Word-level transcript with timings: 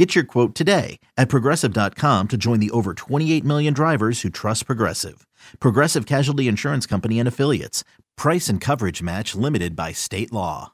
Get 0.00 0.14
your 0.14 0.24
quote 0.24 0.54
today 0.54 0.98
at 1.18 1.28
progressive.com 1.28 2.28
to 2.28 2.36
join 2.38 2.58
the 2.58 2.70
over 2.70 2.94
28 2.94 3.44
million 3.44 3.74
drivers 3.74 4.22
who 4.22 4.30
trust 4.30 4.64
Progressive. 4.64 5.26
Progressive 5.60 6.06
Casualty 6.06 6.48
Insurance 6.48 6.86
Company 6.86 7.18
and 7.18 7.28
Affiliates. 7.28 7.84
Price 8.16 8.48
and 8.48 8.62
coverage 8.62 9.02
match 9.02 9.34
limited 9.34 9.76
by 9.76 9.92
state 9.92 10.32
law. 10.32 10.72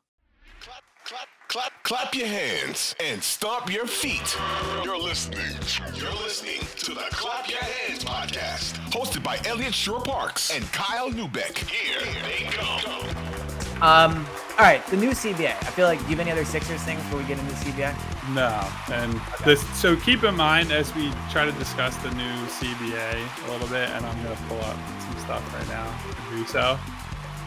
Clap, 0.60 0.84
clap, 1.04 1.28
clap, 1.48 1.72
clap 1.82 2.14
your 2.14 2.28
hands 2.28 2.94
and 3.00 3.20
stomp 3.20 3.68
your 3.68 3.88
feet. 3.88 4.38
You're 4.84 4.96
listening. 4.96 5.40
You're 5.96 6.12
listening 6.12 6.60
to 6.76 6.95
the 6.95 7.08
Clap 7.10 7.50
Your 7.50 7.58
Hands 7.58 8.04
podcast, 8.04 8.74
hosted 8.92 9.24
by 9.24 9.40
Elliot 9.45 9.74
Shore 9.74 10.02
Parks 10.02 10.54
and 10.54 10.64
Kyle 10.70 11.10
Neubeck. 11.10 11.58
Here 11.68 12.00
they 12.22 12.48
go. 12.56 13.45
Um, 13.82 14.26
all 14.58 14.64
right, 14.64 14.84
the 14.86 14.96
new 14.96 15.10
CBA. 15.10 15.50
I 15.50 15.70
feel 15.70 15.86
like 15.86 15.98
do 15.98 16.04
you 16.04 16.10
have 16.10 16.20
any 16.20 16.30
other 16.30 16.44
Sixers 16.46 16.80
things 16.82 17.02
before 17.02 17.18
we 17.18 17.24
get 17.26 17.38
into 17.38 17.50
the 17.52 17.58
CBA? 17.60 17.94
No, 18.34 18.66
and 18.92 19.20
this. 19.44 19.62
So 19.78 19.96
keep 19.96 20.24
in 20.24 20.34
mind 20.34 20.72
as 20.72 20.94
we 20.94 21.12
try 21.30 21.44
to 21.44 21.52
discuss 21.52 21.94
the 21.98 22.10
new 22.12 22.46
CBA 22.46 23.46
a 23.46 23.52
little 23.52 23.68
bit, 23.68 23.90
and 23.90 24.04
I'm 24.06 24.22
gonna 24.22 24.36
pull 24.48 24.58
up 24.60 24.76
some 25.00 25.18
stuff 25.18 25.54
right 25.54 25.68
now 25.68 26.30
to 26.30 26.36
do 26.36 26.46
so. 26.46 26.78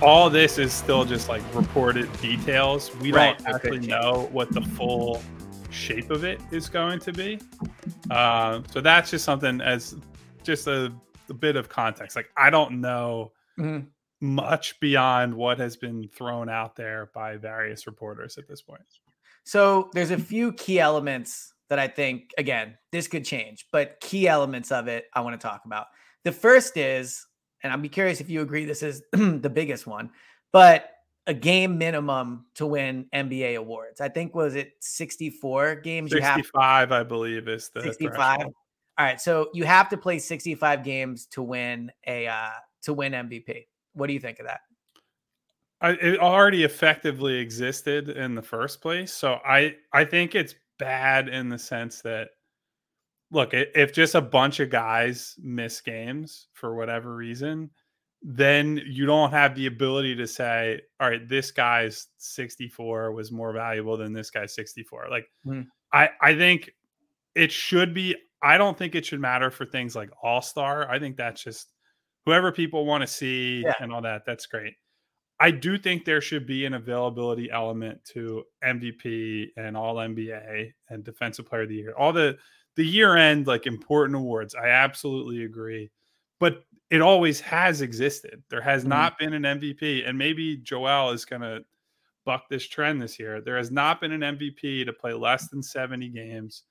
All 0.02 0.30
this 0.30 0.58
is 0.60 0.72
still 0.72 1.04
just 1.04 1.28
like 1.30 1.42
reported 1.54 2.10
details. 2.22 2.96
We 2.98 3.12
Right, 3.12 3.38
don't 3.40 3.56
actually 3.56 3.88
know 3.88 4.30
what 4.32 4.52
the 4.52 4.62
full 4.62 5.22
shape 5.72 6.10
of 6.12 6.24
it 6.24 6.40
is 6.52 6.70
going 6.70 7.00
to 7.00 7.12
be. 7.12 7.40
Uh, 8.10 8.62
so 8.72 8.82
that's 8.82 9.12
just 9.12 9.26
something 9.26 9.60
as 9.62 9.96
just 10.44 10.68
a, 10.68 10.94
a 11.30 11.34
bit 11.34 11.56
of 11.56 11.70
context. 11.70 12.16
Like 12.16 12.30
I 12.38 12.50
don't 12.50 12.80
know 12.82 13.32
Mhm. 13.58 13.88
Much 14.22 14.80
beyond 14.80 15.34
what 15.34 15.60
has 15.60 15.78
been 15.78 16.08
thrown 16.08 16.50
out 16.50 16.76
there 16.76 17.10
by 17.14 17.38
various 17.38 17.88
reporters 17.88 18.38
at 18.38 18.48
this 18.48 18.62
point. 18.62 18.82
So 19.44 19.90
there's 19.94 20.12
a 20.12 20.18
few 20.34 20.54
key 20.54 20.80
elements 20.80 21.54
that 21.70 21.80
I 21.80 21.88
think, 21.88 22.32
again, 22.38 22.78
this 22.92 23.08
could 23.08 23.24
change, 23.24 23.68
but 23.72 24.00
key 24.00 24.28
elements 24.28 24.72
of 24.72 24.88
it 24.88 25.06
I 25.14 25.22
want 25.22 25.40
to 25.40 25.48
talk 25.48 25.62
about. 25.66 25.88
The 26.24 26.32
first 26.32 26.78
is, 26.78 27.26
and 27.64 27.72
I'd 27.72 27.82
be 27.82 27.90
curious 27.90 28.22
if 28.22 28.30
you 28.30 28.42
agree 28.42 28.66
this 28.66 28.84
is 28.84 29.04
the 29.12 29.52
biggest 29.54 29.88
one, 29.88 30.10
but 30.52 30.90
a 31.28 31.34
game 31.34 31.78
minimum 31.78 32.46
to 32.56 32.66
win 32.66 33.06
NBA 33.14 33.56
awards. 33.56 34.02
I 34.02 34.10
think 34.10 34.34
was 34.34 34.56
it 34.56 34.74
64 34.80 35.76
games 35.76 36.12
you 36.12 36.22
have 36.22 36.38
65, 36.38 36.92
I 36.92 37.04
believe, 37.04 37.48
is 37.48 37.70
the 37.70 37.84
65. 37.84 38.16
threshold. 38.16 38.54
All 38.98 39.06
right, 39.06 39.22
so 39.22 39.50
you 39.54 39.64
have 39.64 39.90
to 39.90 39.98
play 39.98 40.20
65 40.20 40.84
games 40.84 41.28
to 41.28 41.44
win 41.44 41.92
a 42.06 42.28
uh 42.28 42.50
to 42.82 42.94
win 42.94 43.14
MVP. 43.14 43.66
What 43.94 44.08
do 44.08 44.14
you 44.14 44.20
think 44.20 44.40
of 44.40 44.46
that? 44.46 44.62
I, 45.82 45.92
it 45.92 46.20
already 46.20 46.64
effectively 46.64 47.36
existed 47.36 48.10
in 48.10 48.36
the 48.36 48.42
first 48.42 48.82
place. 48.82 49.14
So 49.14 49.40
I 49.46 49.76
I 49.94 50.04
think 50.06 50.36
it's 50.36 50.56
bad 50.78 51.30
in 51.30 51.50
the 51.50 51.60
sense 51.60 52.02
that 52.02 52.30
look, 53.32 53.52
if 53.54 53.94
just 53.94 54.16
a 54.16 54.22
bunch 54.22 54.60
of 54.60 54.70
guys 54.70 55.36
miss 55.42 55.82
games 55.82 56.48
for 56.54 56.76
whatever 56.76 57.16
reason, 57.16 57.70
then 58.22 58.82
you 58.86 59.06
don't 59.06 59.30
have 59.30 59.56
the 59.56 59.68
ability 59.68 60.16
to 60.16 60.28
say, 60.28 60.82
all 61.00 61.10
right, 61.10 61.30
this 61.30 61.52
guy's 61.52 62.08
64 62.18 63.12
was 63.14 63.32
more 63.32 63.54
valuable 63.54 63.96
than 63.98 64.12
this 64.14 64.30
guy's 64.30 64.54
64. 64.56 65.08
Like 65.10 65.28
Mhm. 65.46 65.68
I 65.94 66.10
I 66.22 66.36
think 66.36 66.72
it 67.36 67.52
should 67.52 67.94
be 67.94 68.16
I 68.42 68.58
don't 68.58 68.78
think 68.78 68.96
it 68.96 69.06
should 69.06 69.20
matter 69.20 69.52
for 69.52 69.66
things 69.66 69.96
like 69.96 70.10
All-Star. 70.24 70.90
I 70.90 70.98
think 71.00 71.18
that's 71.18 71.44
just 71.44 71.70
whoever 72.26 72.52
people 72.52 72.86
want 72.86 73.02
to 73.02 73.08
see 73.08 73.62
Yeah. 73.64 73.74
and 73.80 73.92
all 73.94 74.02
that. 74.02 74.26
That's 74.26 74.46
great. 74.46 74.76
I 75.40 75.52
do 75.52 75.78
think 75.78 76.06
there 76.06 76.22
should 76.22 76.46
be 76.46 76.66
an 76.66 76.74
availability 76.76 77.50
element 77.52 78.04
to 78.14 78.44
MVP 78.64 79.52
and 79.58 79.78
All 79.78 79.96
NBA 80.00 80.74
and 80.90 81.04
Defensive 81.04 81.46
Player 81.48 81.64
of 81.64 81.70
the 81.70 81.76
Year. 81.76 81.94
All 81.98 82.14
the 82.14 82.38
the 82.76 82.86
year 82.86 83.18
end 83.18 83.48
like 83.48 83.66
important 83.68 84.16
awards. 84.16 84.56
I 84.56 84.68
absolutely 84.70 85.44
agree, 85.44 85.92
but 86.40 86.64
it 86.90 87.02
always 87.02 87.40
has 87.42 87.82
existed. 87.82 88.44
There 88.50 88.62
has 88.62 88.86
Mhm. 88.86 88.90
not 88.90 89.18
been 89.20 89.34
an 89.34 89.44
MVP, 89.46 90.04
and 90.06 90.18
maybe 90.18 90.58
Joel 90.58 91.12
is 91.12 91.26
going 91.26 91.42
to 91.42 91.66
buck 92.26 92.50
this 92.50 92.68
trend 92.68 93.02
this 93.02 93.20
year. 93.20 93.42
There 93.42 93.58
has 93.58 93.72
not 93.72 94.02
been 94.02 94.12
an 94.14 94.24
MVP 94.24 94.86
to 94.86 94.94
play 94.94 95.14
less 95.14 95.50
than 95.50 95.64
seventy 95.64 96.10
games 96.10 96.64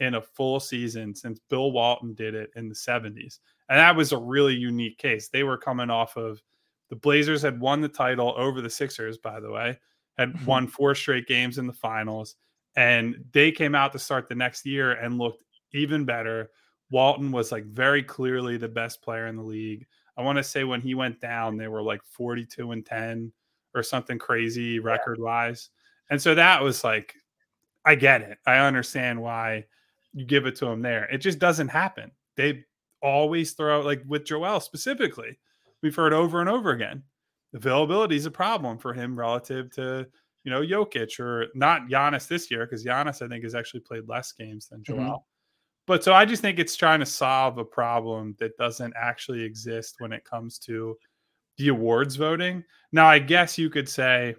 in 0.00 0.14
a 0.14 0.22
full 0.22 0.60
season 0.60 1.14
since 1.14 1.40
Bill 1.50 1.72
Walton 1.72 2.14
did 2.14 2.34
it 2.34 2.50
in 2.56 2.68
the 2.68 2.74
70s. 2.74 3.40
And 3.68 3.78
that 3.78 3.96
was 3.96 4.12
a 4.12 4.18
really 4.18 4.54
unique 4.54 4.98
case. 4.98 5.28
They 5.28 5.42
were 5.42 5.58
coming 5.58 5.90
off 5.90 6.16
of 6.16 6.40
the 6.88 6.96
Blazers 6.96 7.42
had 7.42 7.60
won 7.60 7.80
the 7.80 7.88
title 7.88 8.34
over 8.36 8.60
the 8.60 8.70
Sixers, 8.70 9.18
by 9.18 9.40
the 9.40 9.50
way, 9.50 9.78
had 10.18 10.32
mm-hmm. 10.32 10.44
won 10.44 10.66
four 10.68 10.94
straight 10.94 11.26
games 11.26 11.58
in 11.58 11.66
the 11.66 11.72
finals. 11.72 12.36
And 12.76 13.24
they 13.32 13.50
came 13.50 13.74
out 13.74 13.92
to 13.92 13.98
start 13.98 14.28
the 14.28 14.34
next 14.34 14.66
year 14.66 14.92
and 14.92 15.18
looked 15.18 15.42
even 15.72 16.04
better. 16.04 16.50
Walton 16.90 17.32
was 17.32 17.50
like 17.50 17.64
very 17.64 18.02
clearly 18.02 18.56
the 18.56 18.68
best 18.68 19.02
player 19.02 19.26
in 19.26 19.36
the 19.36 19.42
league. 19.42 19.86
I 20.16 20.22
want 20.22 20.36
to 20.36 20.44
say 20.44 20.64
when 20.64 20.80
he 20.80 20.94
went 20.94 21.20
down, 21.20 21.56
they 21.56 21.68
were 21.68 21.82
like 21.82 22.02
42 22.04 22.72
and 22.72 22.86
10 22.86 23.32
or 23.74 23.82
something 23.82 24.18
crazy 24.18 24.78
record 24.78 25.20
wise. 25.20 25.70
And 26.10 26.20
so 26.20 26.34
that 26.34 26.62
was 26.62 26.84
like, 26.84 27.14
I 27.84 27.94
get 27.94 28.22
it. 28.22 28.38
I 28.46 28.58
understand 28.58 29.20
why 29.20 29.64
you 30.12 30.24
give 30.24 30.46
it 30.46 30.56
to 30.56 30.66
him 30.66 30.82
there. 30.82 31.04
It 31.04 31.18
just 31.18 31.38
doesn't 31.38 31.68
happen. 31.68 32.10
They 32.36 32.64
always 33.06 33.52
throw 33.52 33.78
out, 33.78 33.84
like 33.84 34.02
with 34.06 34.24
Joel 34.24 34.60
specifically. 34.60 35.38
We've 35.82 35.94
heard 35.94 36.12
over 36.12 36.40
and 36.40 36.48
over 36.48 36.70
again. 36.70 37.02
Availability 37.54 38.16
is 38.16 38.26
a 38.26 38.30
problem 38.30 38.78
for 38.78 38.92
him 38.92 39.18
relative 39.18 39.70
to 39.74 40.06
you 40.44 40.50
know 40.50 40.60
Jokic 40.60 41.18
or 41.20 41.46
not 41.54 41.88
Giannis 41.88 42.26
this 42.28 42.50
year 42.50 42.66
because 42.66 42.84
Giannis 42.84 43.22
I 43.22 43.28
think 43.28 43.44
has 43.44 43.54
actually 43.54 43.80
played 43.80 44.08
less 44.08 44.32
games 44.32 44.68
than 44.68 44.82
Joel. 44.82 44.98
Mhm. 44.98 45.22
But 45.86 46.02
so 46.02 46.12
I 46.12 46.24
just 46.24 46.42
think 46.42 46.58
it's 46.58 46.76
trying 46.76 47.00
to 47.00 47.06
solve 47.06 47.58
a 47.58 47.64
problem 47.64 48.34
that 48.38 48.56
doesn't 48.56 48.94
actually 48.96 49.42
exist 49.42 49.96
when 49.98 50.12
it 50.12 50.24
comes 50.24 50.58
to 50.60 50.98
the 51.58 51.68
awards 51.68 52.16
voting. 52.16 52.64
Now 52.92 53.06
I 53.06 53.20
guess 53.20 53.56
you 53.56 53.70
could 53.70 53.88
say 53.88 54.34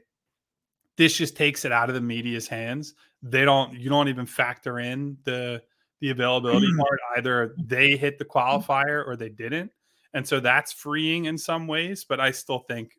this 0.98 1.16
just 1.16 1.38
takes 1.38 1.64
it 1.64 1.72
out 1.72 1.90
of 1.90 1.96
the 1.96 2.02
media's 2.02 2.48
hands. 2.48 2.94
They 3.24 3.46
don't 3.46 3.74
you 3.74 3.90
don't 3.90 4.10
even 4.10 4.26
factor 4.26 4.80
in 4.80 5.18
the 5.24 5.62
the 6.02 6.10
availability 6.12 6.72
mm. 6.72 6.78
part. 6.78 7.00
Either 7.18 7.56
they 7.58 7.98
hit 7.98 8.18
the 8.18 8.26
mm. 8.26 8.30
qualifier 8.30 9.06
or 9.06 9.16
they 9.16 9.30
didn't. 9.30 9.72
And 10.14 10.26
so 10.28 10.40
that's 10.40 10.72
freeing 10.72 11.26
in 11.26 11.38
some 11.38 11.68
ways, 11.68 12.06
but 12.08 12.20
I 12.20 12.32
still 12.32 12.60
think 12.60 12.94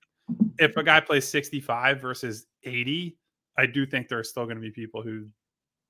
if 0.59 0.77
a 0.77 0.83
guy 0.83 1.01
plays 1.01 1.27
65 1.29 2.01
versus 2.01 2.47
80, 2.65 3.17
I 3.57 3.67
do 3.67 3.87
think 3.87 4.09
there 4.09 4.19
are 4.19 4.25
still 4.25 4.45
going 4.45 4.57
to 4.57 4.63
be 4.63 4.71
people 4.71 5.03
who 5.03 5.27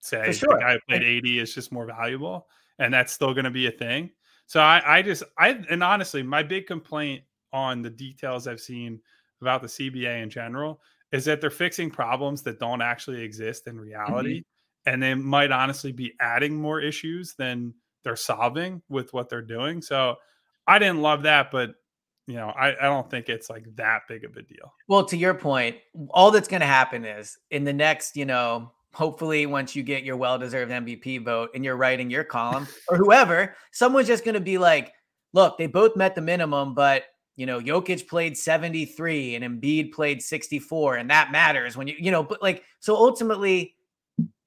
say 0.01 0.33
sure. 0.33 0.55
the 0.55 0.61
guy 0.61 0.73
who 0.75 0.79
played 0.89 1.03
80 1.03 1.41
is 1.41 1.55
just 1.55 1.73
more 1.73 1.87
valuable, 1.87 2.47
and 2.79 2.95
that's 2.95 3.13
still 3.13 3.35
going 3.35 3.45
to 3.45 3.51
be 3.51 3.67
a 3.67 3.71
thing. 3.71 4.11
So 4.47 4.61
I, 4.61 4.99
I 4.99 5.03
just 5.03 5.23
I 5.37 5.61
and 5.69 5.83
honestly, 5.83 6.23
my 6.23 6.43
big 6.43 6.67
complaint 6.67 7.23
on 7.53 7.83
the 7.83 7.91
details 7.91 8.47
I've 8.47 8.61
seen 8.61 9.01
about 9.43 9.61
the 9.61 9.69
CBA 9.69 10.23
in 10.23 10.31
general 10.31 10.81
is 11.13 11.25
that 11.25 11.41
they're 11.41 11.51
fixing 11.51 11.91
problems 11.91 12.43
that 12.43 12.59
don't 12.59 12.83
actually 12.83 13.23
exist 13.23 13.67
in 13.67 13.75
mm-hmm. 13.75 13.83
reality, 13.83 14.43
and 14.89 15.03
they 15.03 15.15
might 15.15 15.53
honestly 15.53 15.93
be 15.93 16.15
adding 16.21 16.57
more 16.57 16.81
issues 16.81 17.35
than 17.35 17.75
they're 18.05 18.17
solving 18.17 18.83
with 18.89 19.13
what 19.13 19.29
they're 19.29 19.43
doing. 19.43 19.83
So 19.83 20.17
I 20.67 20.79
didn't 20.79 21.03
love 21.03 21.23
that, 21.25 21.51
but 21.51 21.75
you 22.27 22.35
know, 22.35 22.49
I, 22.49 22.71
I 22.71 22.83
don't 22.83 23.11
think 23.11 23.29
it's 23.29 23.49
like 23.49 23.65
that 23.77 24.03
big 24.09 24.25
of 24.25 24.37
a 24.37 24.43
deal. 24.43 24.73
Well, 24.87 25.05
to 25.07 25.17
your 25.17 25.35
point, 25.35 25.77
all 26.11 26.31
that's 26.31 26.49
going 26.49 26.61
to 26.61 26.67
happen 26.67 27.05
is 27.05 27.39
in 27.51 27.65
the 27.65 27.73
next, 27.73 28.17
you 28.17 28.27
know, 28.27 28.73
hopefully 28.93 29.47
once 29.47 29.77
you 29.77 29.83
get 29.83 30.05
your 30.05 30.17
well-deserved 30.17 30.71
MVP 30.71 31.25
vote 31.25 31.51
and 31.55 31.65
you're 31.65 31.77
writing 31.77 32.11
your 32.11 32.25
column 32.25 32.67
or 32.89 32.97
whoever, 32.97 33.55
someone's 33.73 34.09
just 34.09 34.25
going 34.25 34.35
to 34.35 34.41
be 34.41 34.59
like, 34.59 34.93
look, 35.33 35.57
they 35.59 35.67
both 35.67 35.97
met 35.97 36.15
the 36.15 36.21
minimum, 36.21 36.75
but 36.75 37.05
you 37.37 37.47
know, 37.47 37.61
Jokic 37.61 38.09
played 38.09 38.37
73 38.37 39.37
and 39.37 39.45
Embiid 39.45 39.93
played 39.93 40.21
64 40.21 40.97
and 40.97 41.11
that 41.11 41.31
matters 41.31 41.77
when 41.77 41.87
you, 41.87 41.95
you 41.99 42.11
know, 42.11 42.23
but 42.23 42.43
like 42.43 42.65
so 42.81 42.97
ultimately 42.97 43.75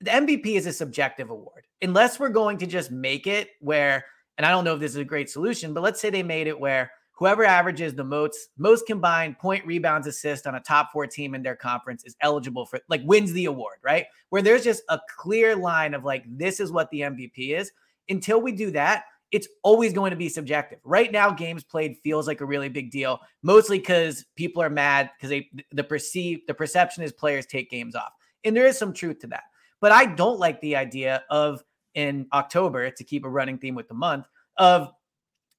the 0.01 0.11
MVP 0.11 0.47
is 0.55 0.65
a 0.65 0.73
subjective 0.73 1.29
award. 1.29 1.67
Unless 1.81 2.19
we're 2.19 2.29
going 2.29 2.57
to 2.59 2.67
just 2.67 2.91
make 2.91 3.27
it 3.27 3.49
where 3.59 4.05
and 4.37 4.45
I 4.45 4.49
don't 4.49 4.63
know 4.63 4.73
if 4.73 4.79
this 4.79 4.91
is 4.91 4.97
a 4.97 5.05
great 5.05 5.29
solution, 5.29 5.73
but 5.73 5.83
let's 5.83 6.01
say 6.01 6.09
they 6.09 6.23
made 6.23 6.47
it 6.47 6.59
where 6.59 6.91
whoever 7.11 7.43
averages 7.43 7.93
the 7.93 8.03
most 8.03 8.49
most 8.57 8.87
combined 8.87 9.37
point 9.37 9.65
rebounds 9.65 10.07
assist 10.07 10.47
on 10.47 10.55
a 10.55 10.59
top 10.59 10.91
four 10.91 11.05
team 11.05 11.35
in 11.35 11.43
their 11.43 11.55
conference 11.55 12.03
is 12.03 12.15
eligible 12.21 12.65
for 12.65 12.79
like 12.89 13.01
wins 13.05 13.31
the 13.33 13.45
award 13.45 13.77
right 13.83 14.05
where 14.29 14.41
there's 14.41 14.63
just 14.63 14.81
a 14.89 14.99
clear 15.19 15.55
line 15.55 15.93
of 15.93 16.03
like 16.03 16.23
this 16.27 16.59
is 16.59 16.71
what 16.71 16.89
the 16.89 17.01
mvp 17.01 17.31
is 17.37 17.71
until 18.09 18.41
we 18.41 18.51
do 18.51 18.71
that 18.71 19.03
it's 19.31 19.47
always 19.63 19.93
going 19.93 20.11
to 20.11 20.17
be 20.17 20.27
subjective. 20.27 20.79
Right 20.83 21.11
now, 21.11 21.31
games 21.31 21.63
played 21.63 21.97
feels 22.03 22.27
like 22.27 22.41
a 22.41 22.45
really 22.45 22.69
big 22.69 22.91
deal, 22.91 23.19
mostly 23.43 23.79
because 23.79 24.25
people 24.35 24.61
are 24.61 24.69
mad 24.69 25.09
because 25.15 25.29
they 25.29 25.49
the 25.71 25.83
perceive 25.83 26.41
the 26.47 26.53
perception 26.53 27.01
is 27.03 27.13
players 27.13 27.45
take 27.45 27.69
games 27.69 27.95
off. 27.95 28.11
And 28.43 28.55
there 28.55 28.65
is 28.65 28.77
some 28.77 28.93
truth 28.93 29.19
to 29.19 29.27
that. 29.27 29.43
But 29.81 29.91
I 29.91 30.05
don't 30.05 30.39
like 30.39 30.61
the 30.61 30.77
idea 30.77 31.23
of 31.29 31.61
in 31.93 32.27
October, 32.33 32.89
to 32.89 33.03
keep 33.03 33.25
a 33.25 33.29
running 33.29 33.57
theme 33.57 33.75
with 33.75 33.87
the 33.87 33.93
month, 33.93 34.25
of 34.57 34.91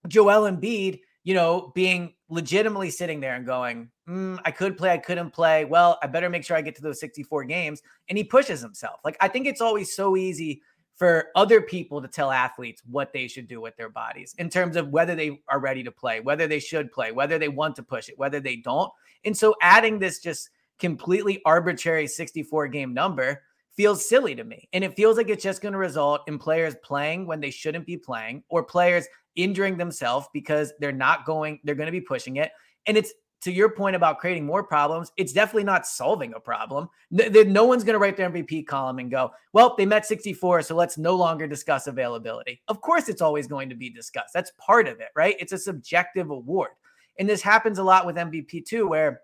Joel 0.08 0.50
Embiid, 0.50 1.00
you 1.24 1.34
know, 1.34 1.72
being 1.74 2.14
legitimately 2.28 2.90
sitting 2.90 3.20
there 3.20 3.34
and 3.34 3.46
going, 3.46 3.90
mm, 4.08 4.40
I 4.44 4.50
could 4.50 4.76
play, 4.76 4.90
I 4.90 4.98
couldn't 4.98 5.30
play. 5.30 5.64
Well, 5.64 5.98
I 6.02 6.06
better 6.06 6.30
make 6.30 6.44
sure 6.44 6.56
I 6.56 6.62
get 6.62 6.74
to 6.76 6.82
those 6.82 7.00
64 7.00 7.44
games. 7.44 7.82
And 8.08 8.18
he 8.18 8.24
pushes 8.24 8.60
himself. 8.60 9.00
Like, 9.04 9.16
I 9.20 9.28
think 9.28 9.46
it's 9.46 9.60
always 9.60 9.94
so 9.94 10.16
easy 10.16 10.62
for 10.96 11.28
other 11.34 11.60
people 11.60 12.02
to 12.02 12.08
tell 12.08 12.30
athletes 12.30 12.82
what 12.88 13.12
they 13.12 13.26
should 13.26 13.48
do 13.48 13.60
with 13.60 13.76
their 13.76 13.88
bodies 13.88 14.34
in 14.38 14.48
terms 14.48 14.76
of 14.76 14.88
whether 14.88 15.14
they 15.14 15.40
are 15.48 15.58
ready 15.58 15.82
to 15.82 15.90
play, 15.90 16.20
whether 16.20 16.46
they 16.46 16.58
should 16.58 16.92
play, 16.92 17.12
whether 17.12 17.38
they 17.38 17.48
want 17.48 17.76
to 17.76 17.82
push 17.82 18.08
it, 18.08 18.18
whether 18.18 18.40
they 18.40 18.56
don't. 18.56 18.90
And 19.24 19.36
so 19.36 19.54
adding 19.62 19.98
this 19.98 20.18
just 20.18 20.50
completely 20.78 21.40
arbitrary 21.44 22.06
64 22.06 22.68
game 22.68 22.92
number 22.92 23.42
feels 23.76 24.06
silly 24.06 24.34
to 24.34 24.44
me. 24.44 24.68
And 24.72 24.84
it 24.84 24.94
feels 24.94 25.16
like 25.16 25.28
it's 25.28 25.42
just 25.42 25.62
going 25.62 25.72
to 25.72 25.78
result 25.78 26.22
in 26.26 26.38
players 26.38 26.74
playing 26.82 27.26
when 27.26 27.40
they 27.40 27.50
shouldn't 27.50 27.86
be 27.86 27.96
playing 27.96 28.42
or 28.48 28.62
players 28.62 29.06
injuring 29.36 29.76
themselves 29.76 30.28
because 30.32 30.72
they're 30.78 30.92
not 30.92 31.24
going, 31.24 31.60
they're 31.64 31.74
going 31.74 31.86
to 31.86 31.92
be 31.92 32.00
pushing 32.00 32.36
it. 32.36 32.50
And 32.86 32.96
it's 32.96 33.12
to 33.42 33.52
your 33.52 33.70
point 33.70 33.96
about 33.96 34.18
creating 34.18 34.46
more 34.46 34.62
problems, 34.62 35.10
it's 35.16 35.32
definitely 35.32 35.64
not 35.64 35.86
solving 35.86 36.32
a 36.34 36.40
problem. 36.40 36.88
No, 37.10 37.26
no 37.42 37.64
one's 37.64 37.82
going 37.82 37.94
to 37.94 37.98
write 37.98 38.16
their 38.16 38.30
MVP 38.30 38.66
column 38.66 39.00
and 39.00 39.10
go, 39.10 39.32
well, 39.52 39.74
they 39.76 39.84
met 39.84 40.06
64, 40.06 40.62
so 40.62 40.76
let's 40.76 40.96
no 40.96 41.16
longer 41.16 41.48
discuss 41.48 41.88
availability. 41.88 42.62
Of 42.68 42.80
course, 42.80 43.08
it's 43.08 43.20
always 43.20 43.48
going 43.48 43.68
to 43.68 43.74
be 43.74 43.90
discussed. 43.90 44.32
That's 44.32 44.52
part 44.58 44.86
of 44.86 45.00
it, 45.00 45.08
right? 45.16 45.34
It's 45.40 45.52
a 45.52 45.58
subjective 45.58 46.30
award. 46.30 46.70
And 47.18 47.28
this 47.28 47.42
happens 47.42 47.78
a 47.78 47.84
lot 47.84 48.06
with 48.06 48.16
MVP 48.16 48.64
too, 48.64 48.86
where 48.86 49.22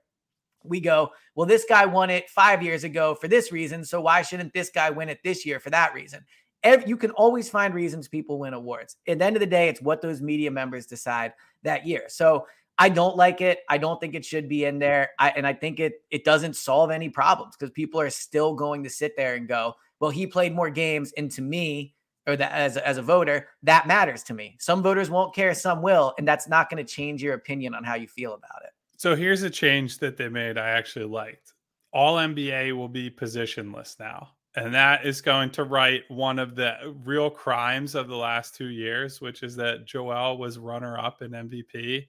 we 0.69 0.81
go, 0.81 1.11
well, 1.35 1.47
this 1.47 1.65
guy 1.69 1.87
won 1.87 2.11
it 2.11 2.29
five 2.29 2.63
years 2.63 2.85
ago 2.85 3.15
for 3.15 3.29
this 3.29 3.53
reason. 3.53 3.85
So 3.85 4.01
why 4.01 4.23
shouldn't 4.23 4.53
this 4.53 4.71
guy 4.71 4.91
win 4.91 5.09
it 5.09 5.21
this 5.25 5.45
year 5.47 5.61
for 5.61 5.71
that 5.71 5.95
reason? 5.95 6.25
Every, 6.63 6.89
you 6.89 6.97
can 6.97 7.13
always 7.13 7.49
find 7.49 7.73
reasons 7.73 8.09
people 8.09 8.39
win 8.39 8.55
awards. 8.55 8.97
At 9.07 9.19
the 9.19 9.25
end 9.25 9.37
of 9.37 9.41
the 9.41 9.47
day, 9.47 9.69
it's 9.69 9.81
what 9.81 10.03
those 10.03 10.21
media 10.21 10.51
members 10.51 10.87
decide 10.87 11.33
that 11.63 11.87
year. 11.87 12.05
So 12.09 12.47
I 12.79 12.89
don't 12.89 13.17
like 13.17 13.41
it. 13.41 13.61
I 13.69 13.79
don't 13.79 14.01
think 14.01 14.15
it 14.15 14.25
should 14.25 14.49
be 14.49 14.65
in 14.65 14.79
there. 14.79 15.11
I, 15.19 15.31
and 15.31 15.47
I 15.47 15.53
think 15.53 15.81
it 15.81 15.95
it 16.11 16.25
doesn't 16.25 16.55
solve 16.57 16.91
any 16.91 17.09
problems 17.09 17.57
because 17.57 17.73
people 17.73 18.01
are 18.01 18.11
still 18.11 18.55
going 18.55 18.85
to 18.85 18.91
sit 18.91 19.17
there 19.17 19.35
and 19.35 19.49
go, 19.49 19.75
well, 20.01 20.11
he 20.11 20.27
played 20.27 20.55
more 20.55 20.71
games. 20.71 21.13
And 21.17 21.31
to 21.33 21.43
me, 21.43 21.95
or 22.29 22.37
that 22.37 22.53
as, 22.53 22.77
as 22.77 22.99
a 22.99 23.03
voter, 23.03 23.49
that 23.63 23.87
matters 23.87 24.23
to 24.25 24.35
me. 24.35 24.57
Some 24.61 24.83
voters 24.83 25.11
won't 25.11 25.35
care, 25.35 25.55
some 25.55 25.83
will. 25.83 26.15
And 26.19 26.29
that's 26.29 26.47
not 26.47 26.71
going 26.71 26.85
to 26.85 26.93
change 26.93 27.23
your 27.23 27.35
opinion 27.35 27.75
on 27.75 27.85
how 27.85 27.95
you 27.95 28.07
feel 28.07 28.35
about 28.35 28.63
it. 28.65 28.71
So 28.99 29.15
here's 29.15 29.45
a 29.45 29.51
change 29.51 29.99
that 29.99 30.17
they 30.17 30.29
made 30.29 30.59
I 30.59 30.71
actually 30.71 31.05
liked. 31.05 31.55
All 31.93 32.17
NBA 32.17 32.77
will 32.77 32.89
be 32.89 33.09
positionless 33.09 33.99
now. 34.01 34.31
And 34.57 34.75
that 34.75 35.07
is 35.07 35.21
going 35.21 35.51
to 35.51 35.63
right 35.63 36.03
one 36.09 36.41
of 36.41 36.57
the 36.57 36.73
uh, 36.73 36.91
real 37.05 37.31
crimes 37.31 37.95
of 37.95 38.09
the 38.09 38.17
last 38.17 38.57
two 38.57 38.71
years, 38.71 39.21
which 39.21 39.45
is 39.45 39.55
that 39.55 39.87
Joel 39.87 40.37
was 40.37 40.59
runner 40.59 40.99
up 40.99 41.23
in 41.23 41.31
MVP 41.31 42.09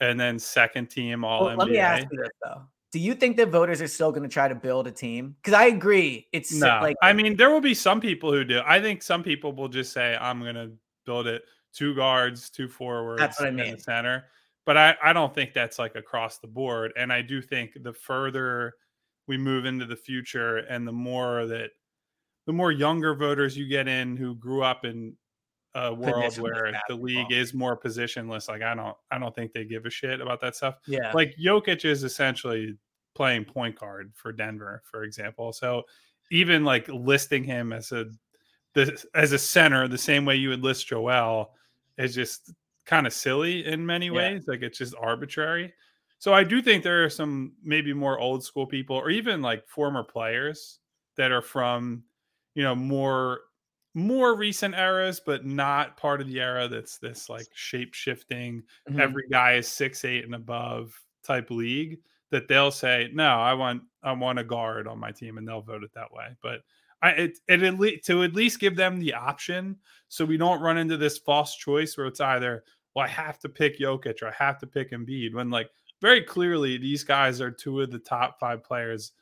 and 0.00 0.20
then 0.20 0.38
second 0.38 0.90
team 0.90 1.24
all 1.24 1.46
well, 1.46 1.56
NBA. 1.56 1.58
Let 1.58 1.68
me 1.70 1.78
ask 1.78 2.06
you 2.12 2.18
this 2.18 2.28
though. 2.44 2.62
Do 2.92 2.98
you 2.98 3.14
think 3.14 3.38
that 3.38 3.48
voters 3.48 3.80
are 3.80 3.88
still 3.88 4.10
going 4.10 4.22
to 4.22 4.28
try 4.28 4.46
to 4.46 4.54
build 4.54 4.86
a 4.86 4.92
team? 4.92 5.36
Because 5.40 5.54
I 5.54 5.66
agree. 5.66 6.26
It's 6.34 6.52
no. 6.52 6.80
like 6.82 6.96
I 7.00 7.14
mean, 7.14 7.36
there 7.36 7.48
will 7.48 7.62
be 7.62 7.74
some 7.74 7.98
people 7.98 8.30
who 8.30 8.44
do. 8.44 8.60
I 8.66 8.78
think 8.78 9.02
some 9.02 9.22
people 9.22 9.54
will 9.54 9.68
just 9.68 9.92
say, 9.94 10.18
I'm 10.20 10.42
gonna 10.42 10.70
build 11.06 11.26
it 11.26 11.44
two 11.72 11.94
guards, 11.94 12.50
two 12.50 12.68
forwards, 12.68 13.20
that's 13.20 13.40
what 13.40 13.48
I 13.48 13.52
mean. 13.52 13.78
center 13.78 14.26
but 14.66 14.76
I, 14.76 14.96
I 15.02 15.12
don't 15.12 15.34
think 15.34 15.54
that's 15.54 15.78
like 15.78 15.94
across 15.94 16.38
the 16.38 16.48
board. 16.48 16.92
And 16.96 17.12
I 17.12 17.22
do 17.22 17.40
think 17.40 17.78
the 17.82 17.94
further 17.94 18.74
we 19.26 19.38
move 19.38 19.64
into 19.64 19.86
the 19.86 19.96
future 19.96 20.58
and 20.58 20.86
the 20.86 20.92
more 20.92 21.46
that 21.46 21.70
the 22.46 22.52
more 22.52 22.72
younger 22.72 23.14
voters 23.14 23.56
you 23.56 23.66
get 23.66 23.88
in 23.88 24.16
who 24.16 24.34
grew 24.34 24.62
up 24.62 24.84
in 24.84 25.16
a 25.74 25.92
world 25.92 26.38
where 26.38 26.72
the 26.88 26.94
league 26.94 27.30
is 27.30 27.52
more 27.54 27.76
positionless, 27.76 28.48
like 28.48 28.62
I 28.62 28.74
don't 28.74 28.96
I 29.10 29.18
don't 29.18 29.34
think 29.34 29.52
they 29.52 29.64
give 29.64 29.86
a 29.86 29.90
shit 29.90 30.20
about 30.20 30.40
that 30.40 30.56
stuff. 30.56 30.76
Yeah. 30.86 31.12
Like 31.12 31.34
Jokic 31.40 31.84
is 31.84 32.02
essentially 32.02 32.76
playing 33.14 33.44
point 33.44 33.78
guard 33.78 34.12
for 34.14 34.32
Denver, 34.32 34.82
for 34.84 35.04
example. 35.04 35.52
So 35.52 35.82
even 36.30 36.64
like 36.64 36.88
listing 36.88 37.44
him 37.44 37.72
as 37.72 37.92
a 37.92 38.06
the 38.74 39.02
as 39.14 39.32
a 39.32 39.38
center 39.38 39.86
the 39.86 39.96
same 39.96 40.24
way 40.24 40.36
you 40.36 40.48
would 40.48 40.62
list 40.62 40.88
Joel 40.88 41.52
is 41.98 42.14
just 42.14 42.52
kind 42.86 43.06
of 43.06 43.12
silly 43.12 43.66
in 43.66 43.84
many 43.84 44.10
ways. 44.10 44.44
Yeah. 44.46 44.52
Like 44.52 44.62
it's 44.62 44.78
just 44.78 44.94
arbitrary. 45.00 45.72
So 46.18 46.32
I 46.32 46.44
do 46.44 46.62
think 46.62 46.82
there 46.82 47.04
are 47.04 47.10
some 47.10 47.52
maybe 47.62 47.92
more 47.92 48.18
old 48.18 48.42
school 48.42 48.66
people 48.66 48.96
or 48.96 49.10
even 49.10 49.42
like 49.42 49.68
former 49.68 50.02
players 50.02 50.78
that 51.16 51.30
are 51.30 51.42
from, 51.42 52.04
you 52.54 52.62
know, 52.62 52.74
more 52.74 53.40
more 53.94 54.36
recent 54.36 54.74
eras, 54.74 55.22
but 55.24 55.46
not 55.46 55.96
part 55.96 56.20
of 56.20 56.28
the 56.28 56.38
era 56.38 56.68
that's 56.68 56.98
this 56.98 57.30
like 57.30 57.46
shape 57.54 57.94
shifting, 57.94 58.62
mm-hmm. 58.88 59.00
every 59.00 59.24
guy 59.30 59.54
is 59.54 59.66
six 59.66 60.04
eight 60.04 60.24
and 60.24 60.34
above 60.34 60.92
type 61.24 61.50
league 61.50 61.98
that 62.30 62.48
they'll 62.48 62.70
say, 62.70 63.08
no, 63.12 63.28
I 63.28 63.54
want 63.54 63.82
I 64.02 64.12
want 64.12 64.38
a 64.38 64.44
guard 64.44 64.86
on 64.86 64.98
my 64.98 65.12
team, 65.12 65.38
and 65.38 65.46
they'll 65.46 65.62
vote 65.62 65.82
it 65.82 65.92
that 65.94 66.12
way. 66.12 66.36
But 66.42 66.60
I 67.02 67.10
it, 67.10 67.38
it 67.48 67.62
at 67.62 67.78
least 67.78 68.06
to 68.06 68.22
at 68.22 68.34
least 68.34 68.60
give 68.60 68.76
them 68.76 68.98
the 68.98 69.14
option 69.14 69.76
so 70.08 70.24
we 70.24 70.36
don't 70.36 70.60
run 70.60 70.78
into 70.78 70.96
this 70.96 71.18
false 71.18 71.56
choice 71.56 71.96
where 71.96 72.06
it's 72.06 72.20
either 72.20 72.64
well, 72.96 73.04
I 73.04 73.08
have 73.08 73.38
to 73.40 73.50
pick 73.50 73.78
Jokic 73.78 74.22
or 74.22 74.28
I 74.28 74.34
have 74.38 74.58
to 74.60 74.66
pick 74.66 74.90
Embiid 74.90 75.34
when 75.34 75.50
like 75.50 75.68
very 76.00 76.22
clearly 76.22 76.78
these 76.78 77.04
guys 77.04 77.42
are 77.42 77.50
two 77.50 77.82
of 77.82 77.92
the 77.92 77.98
top 77.98 78.40
five 78.40 78.64
players 78.64 79.12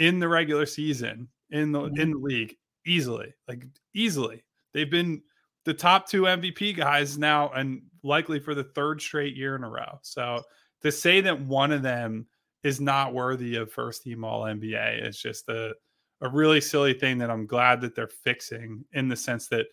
in 0.00 0.18
the 0.18 0.28
regular 0.28 0.66
season 0.66 1.28
in 1.50 1.70
the 1.70 1.82
mm-hmm. 1.82 2.00
in 2.00 2.10
the 2.10 2.18
league 2.18 2.56
easily, 2.84 3.32
like 3.46 3.64
easily. 3.94 4.42
They've 4.74 4.90
been 4.90 5.22
the 5.64 5.72
top 5.72 6.08
two 6.08 6.22
MVP 6.22 6.76
guys 6.76 7.18
now 7.18 7.50
and 7.50 7.82
likely 8.02 8.40
for 8.40 8.52
the 8.52 8.64
third 8.64 9.00
straight 9.00 9.36
year 9.36 9.54
in 9.54 9.62
a 9.62 9.70
row. 9.70 10.00
So 10.02 10.42
to 10.82 10.90
say 10.90 11.20
that 11.20 11.40
one 11.40 11.70
of 11.70 11.82
them 11.82 12.26
is 12.64 12.80
not 12.80 13.14
worthy 13.14 13.54
of 13.56 13.70
first 13.70 14.02
team 14.02 14.24
all 14.24 14.42
NBA 14.42 15.06
is 15.06 15.16
just 15.20 15.48
a 15.48 15.72
a 16.20 16.28
really 16.28 16.60
silly 16.60 16.94
thing 16.94 17.18
that 17.18 17.30
I'm 17.30 17.46
glad 17.46 17.80
that 17.82 17.94
they're 17.94 18.08
fixing 18.08 18.84
in 18.92 19.08
the 19.08 19.16
sense 19.16 19.46
that 19.48 19.66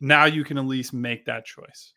now 0.00 0.24
you 0.24 0.42
can 0.42 0.58
at 0.58 0.66
least 0.66 0.92
make 0.92 1.24
that 1.26 1.46
choice. 1.46 1.92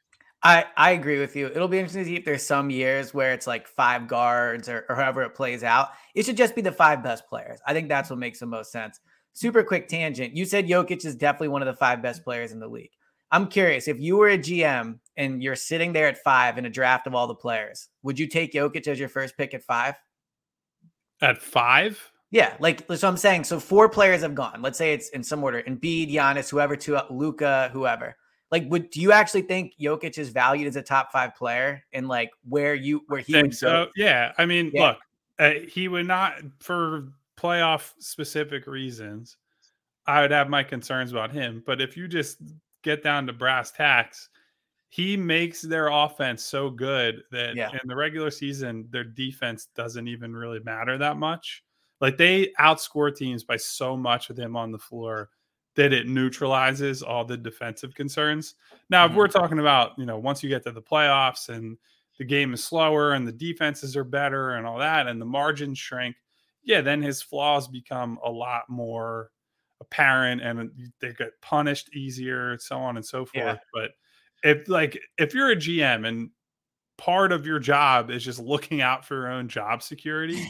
I, 0.47 0.63
I 0.77 0.91
agree 0.91 1.19
with 1.19 1.35
you. 1.35 1.47
It'll 1.47 1.67
be 1.67 1.77
interesting 1.77 2.03
to 2.03 2.09
see 2.09 2.15
if 2.15 2.23
there's 2.23 2.41
some 2.45 2.69
years 2.69 3.13
where 3.13 3.33
it's 3.33 3.47
like 3.47 3.67
five 3.67 4.07
guards 4.07 4.69
or, 4.69 4.85
or 4.88 4.95
however 4.95 5.23
it 5.23 5.35
plays 5.35 5.61
out. 5.61 5.89
It 6.15 6.25
should 6.25 6.38
just 6.38 6.55
be 6.55 6.61
the 6.61 6.71
five 6.71 7.03
best 7.03 7.27
players. 7.27 7.60
I 7.67 7.74
think 7.74 7.89
that's 7.89 8.10
what 8.10 8.17
makes 8.17 8.39
the 8.39 8.45
most 8.45 8.72
sense. 8.72 9.01
Super 9.33 9.62
quick 9.62 9.89
tangent. 9.89 10.38
You 10.38 10.45
said 10.45 10.65
Jokic 10.65 11.03
is 11.03 11.17
definitely 11.17 11.50
one 11.50 11.62
of 11.62 11.65
the 11.65 11.75
five 11.75 12.01
best 12.01 12.24
players 12.24 12.53
in 12.53 12.62
the 12.62 12.67
league. 12.69 12.91
I'm 13.29 13.48
curious 13.48 13.89
if 13.89 14.00
you 14.00 14.15
were 14.15 14.29
a 14.29 14.38
GM 14.38 15.00
and 15.17 15.43
you're 15.43 15.57
sitting 15.57 15.91
there 15.91 16.07
at 16.07 16.24
five 16.24 16.57
in 16.57 16.65
a 16.65 16.69
draft 16.69 17.07
of 17.07 17.13
all 17.13 17.27
the 17.27 17.36
players, 17.36 17.89
would 18.03 18.17
you 18.17 18.25
take 18.25 18.53
Jokic 18.53 18.88
as 18.88 18.98
your 18.98 19.10
first 19.10 19.36
pick 19.36 19.53
at 19.53 19.63
five? 19.63 19.95
At 21.22 21.41
five? 21.41 22.01
Yeah, 22.31 22.55
like 22.62 22.89
so 22.95 23.05
I'm 23.10 23.17
saying. 23.17 23.43
So 23.43 23.60
four 23.60 23.89
players 23.89 24.22
have 24.22 24.33
gone. 24.33 24.62
Let's 24.62 24.77
say 24.77 24.93
it's 24.93 25.10
in 25.10 25.24
some 25.24 25.43
order: 25.43 25.62
Embiid, 25.62 26.13
Giannis, 26.13 26.50
whoever, 26.50 26.77
to 26.77 27.03
Luka, 27.10 27.69
whoever. 27.74 28.15
Like, 28.51 28.66
would 28.70 28.89
do 28.89 29.01
you 29.01 29.12
actually 29.12 29.42
think 29.42 29.74
Jokic 29.80 30.18
is 30.18 30.30
valued 30.30 30.68
as 30.68 30.75
a 30.75 30.82
top 30.82 31.12
five 31.12 31.36
player 31.36 31.84
and 31.92 32.08
like 32.08 32.32
where 32.48 32.74
you 32.74 33.01
where 33.08 33.20
he 33.20 33.36
would 33.36 33.56
so? 33.56 33.68
Go? 33.68 33.88
Yeah, 33.96 34.32
I 34.38 34.46
mean, 34.46 34.72
yeah. 34.74 34.88
look, 34.88 34.98
uh, 35.39 35.51
he 35.68 35.88
would 35.88 36.08
not 36.08 36.36
for 36.60 37.10
playoff 37.38 37.94
specific 38.00 38.68
reasons. 38.68 39.38
I 40.06 40.22
would 40.22 40.32
have 40.32 40.50
my 40.50 40.63
concerns 40.63 41.12
about 41.12 41.32
him, 41.32 41.62
but 41.66 41.82
if 41.82 41.98
you 41.98 42.08
just 42.08 42.38
get 42.84 43.04
down 43.04 43.27
to 43.27 43.34
brass 43.34 43.72
tacks, 43.72 44.30
he 44.89 45.18
makes 45.18 45.62
their 45.62 45.88
offense 45.88 46.44
so 46.44 46.70
good 46.70 47.24
that 47.32 47.56
yeah. 47.56 47.72
in 47.72 47.88
the 47.88 47.96
regular 47.96 48.32
season, 48.32 48.88
their 48.89 49.04
defense 49.04 49.68
doesn't 49.75 50.08
even 50.08 50.34
really 50.34 50.60
matter 50.62 50.98
that 50.98 51.18
much. 51.18 51.63
Like 52.00 52.16
they 52.16 52.54
outscore 52.60 53.13
teams 53.13 53.44
by 53.44 53.58
so 53.58 53.98
much 53.98 54.30
with 54.30 54.39
him 54.39 54.56
on 54.56 54.72
the 54.72 54.80
floor 54.80 55.30
that 55.77 55.93
it 55.93 56.07
neutralizes 56.07 57.03
all 57.03 57.24
the 57.24 57.38
defensive 57.38 57.93
concerns. 57.93 58.55
Now, 58.89 59.05
if 59.05 59.13
we're 59.13 59.27
mm-hmm. 59.27 59.39
talking 59.39 59.60
about, 59.60 59.91
you 59.98 60.05
know, 60.05 60.17
once 60.17 60.41
you 60.41 60.50
get 60.50 60.63
to 60.63 60.72
the 60.72 60.81
playoffs 60.81 61.50
and 61.50 61.77
the 62.17 62.25
game 62.25 62.51
is 62.55 62.63
slower 62.63 63.13
and 63.13 63.27
the 63.27 63.31
defenses 63.31 63.96
are 63.96 64.03
better 64.03 64.55
and 64.55 64.65
all 64.65 64.79
that 64.79 65.05
and 65.05 65.22
the 65.22 65.25
margins 65.25 65.77
shrink, 65.77 66.15
yeah, 66.63 66.81
then 66.81 67.01
his 67.01 67.22
flaws 67.22 67.67
become 67.67 68.17
a 68.25 68.29
lot 68.29 68.63
more 68.67 69.29
apparent 69.79 70.41
and 70.41 70.72
they 71.00 71.13
get 71.13 71.39
punished 71.41 71.96
easier, 71.96 72.57
so 72.57 72.77
on 72.77 72.98
and 72.98 73.05
so 73.05 73.19
forth. 73.19 73.36
Yeah. 73.36 73.57
But 73.72 73.91
if 74.43 74.67
like 74.67 75.00
if 75.19 75.36
you're 75.36 75.51
a 75.51 75.55
GM 75.55 76.07
and 76.07 76.31
part 76.98 77.31
of 77.31 77.46
your 77.46 77.60
job 77.60 78.10
is 78.10 78.25
just 78.25 78.39
looking 78.39 78.81
out 78.81 79.05
for 79.05 79.13
your 79.13 79.27
own 79.27 79.48
job 79.48 79.84
security. 79.84 80.43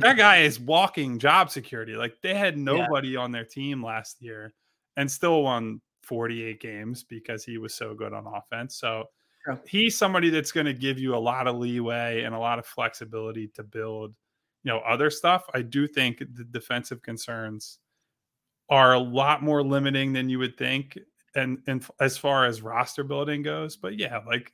that 0.00 0.16
guy 0.16 0.38
is 0.38 0.58
walking 0.58 1.20
job 1.20 1.48
security. 1.48 1.94
Like 1.94 2.16
they 2.24 2.34
had 2.34 2.58
nobody 2.58 3.10
yeah. 3.10 3.20
on 3.20 3.30
their 3.30 3.44
team 3.44 3.80
last 3.80 4.20
year 4.20 4.52
and 4.96 5.10
still 5.10 5.42
won 5.42 5.80
48 6.02 6.60
games 6.60 7.04
because 7.04 7.44
he 7.44 7.58
was 7.58 7.74
so 7.74 7.94
good 7.94 8.12
on 8.12 8.26
offense. 8.26 8.76
So 8.76 9.04
Sure. 9.44 9.60
he's 9.66 9.98
somebody 9.98 10.30
that's 10.30 10.52
going 10.52 10.64
to 10.66 10.72
give 10.72 10.98
you 10.98 11.14
a 11.14 11.18
lot 11.18 11.46
of 11.46 11.56
leeway 11.56 12.22
and 12.22 12.34
a 12.34 12.38
lot 12.38 12.58
of 12.58 12.64
flexibility 12.64 13.48
to 13.48 13.62
build, 13.62 14.14
you 14.62 14.72
know, 14.72 14.78
other 14.78 15.10
stuff. 15.10 15.44
I 15.52 15.60
do 15.60 15.86
think 15.86 16.20
the 16.20 16.44
defensive 16.44 17.02
concerns 17.02 17.78
are 18.70 18.94
a 18.94 18.98
lot 18.98 19.42
more 19.42 19.62
limiting 19.62 20.14
than 20.14 20.30
you 20.30 20.38
would 20.38 20.56
think 20.56 20.98
and 21.34 21.58
and 21.66 21.86
as 22.00 22.16
far 22.16 22.46
as 22.46 22.62
roster 22.62 23.04
building 23.04 23.42
goes, 23.42 23.76
but 23.76 23.98
yeah, 23.98 24.20
like 24.26 24.52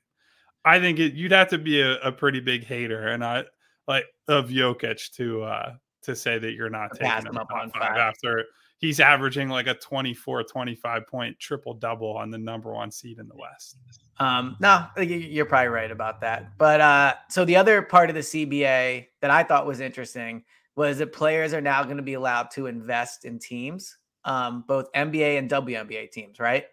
I 0.64 0.80
think 0.80 0.98
it, 0.98 1.12
you'd 1.14 1.30
have 1.32 1.48
to 1.50 1.58
be 1.58 1.80
a, 1.80 2.00
a 2.00 2.10
pretty 2.10 2.40
big 2.40 2.64
hater 2.64 3.08
and 3.08 3.24
I 3.24 3.44
like 3.86 4.06
of 4.26 4.48
Jokic 4.48 5.12
to 5.12 5.44
uh 5.44 5.74
to 6.02 6.16
say 6.16 6.38
that 6.38 6.52
you're 6.54 6.70
not 6.70 6.90
taking 6.94 7.26
him 7.26 7.36
up 7.36 7.52
on 7.52 7.70
five 7.70 7.82
five. 7.82 7.96
after 7.96 8.44
he's 8.80 8.98
averaging 8.98 9.48
like 9.48 9.66
a 9.66 9.74
24 9.74 10.42
25 10.44 11.06
point 11.06 11.38
triple 11.38 11.74
double 11.74 12.16
on 12.16 12.30
the 12.30 12.38
number 12.38 12.72
one 12.72 12.90
seed 12.90 13.18
in 13.18 13.28
the 13.28 13.36
west 13.36 13.76
Um, 14.18 14.56
no, 14.60 14.86
you're 14.98 15.46
probably 15.46 15.68
right 15.68 15.90
about 15.90 16.20
that. 16.22 16.58
But 16.58 16.80
uh, 16.80 17.14
so 17.28 17.44
the 17.44 17.56
other 17.56 17.80
part 17.82 18.10
of 18.10 18.14
the 18.14 18.20
CBA 18.22 19.06
that 19.22 19.30
I 19.30 19.42
thought 19.44 19.66
was 19.66 19.80
interesting 19.80 20.44
was 20.76 20.98
that 20.98 21.12
players 21.12 21.52
are 21.54 21.60
now 21.60 21.82
going 21.84 21.96
to 21.96 22.02
be 22.02 22.14
allowed 22.14 22.50
to 22.52 22.66
invest 22.66 23.24
in 23.24 23.38
teams, 23.38 23.96
um, 24.24 24.64
both 24.68 24.90
NBA 24.92 25.38
and 25.38 25.48
WNBA 25.50 26.10
teams, 26.10 26.38
right? 26.38 26.64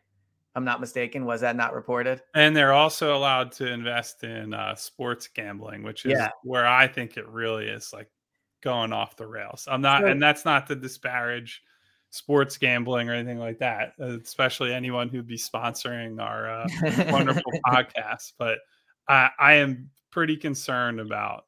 I'm 0.56 0.66
not 0.66 0.82
mistaken. 0.82 1.24
Was 1.26 1.42
that 1.42 1.56
not 1.56 1.74
reported? 1.74 2.22
and 2.34 2.56
they're 2.56 2.74
also 2.74 3.16
allowed 3.16 3.52
to 3.54 3.68
invest 3.72 4.24
in 4.24 4.54
uh, 4.54 4.74
sports 4.76 5.28
gambling 5.28 5.84
which 5.84 6.06
is 6.06 6.14
Yeah. 6.14 6.30
where 6.44 6.66
i 6.66 6.88
think 6.88 7.16
it 7.16 7.28
really 7.28 7.68
is 7.68 7.94
like 7.94 8.10
going 8.62 8.92
off 8.92 9.16
the 9.18 9.28
rails 9.28 9.68
i'm 9.70 9.82
not 9.82 10.02
So- 10.02 10.08
and 10.08 10.22
that's 10.22 10.46
not 10.46 10.66
to 10.68 10.76
disparage 10.76 11.62
sports 12.18 12.58
gambling 12.58 13.10
or 13.10 13.14
anything 13.14 13.40
like 13.40 13.60
that 13.60 13.94
uh, 14.02 14.18
especially 14.20 14.74
anyone 14.74 15.10
who'd 15.10 15.28
be 15.28 15.38
sponsoring 15.38 16.22
our 16.22 16.50
uh, 16.50 16.68
wonderful 17.12 17.52
podcast 17.68 18.34
but 18.38 18.60
I, 19.08 19.30
I 19.40 19.54
am 19.56 19.90
pretty 20.12 20.38
concerned 20.38 21.00
about 21.00 21.46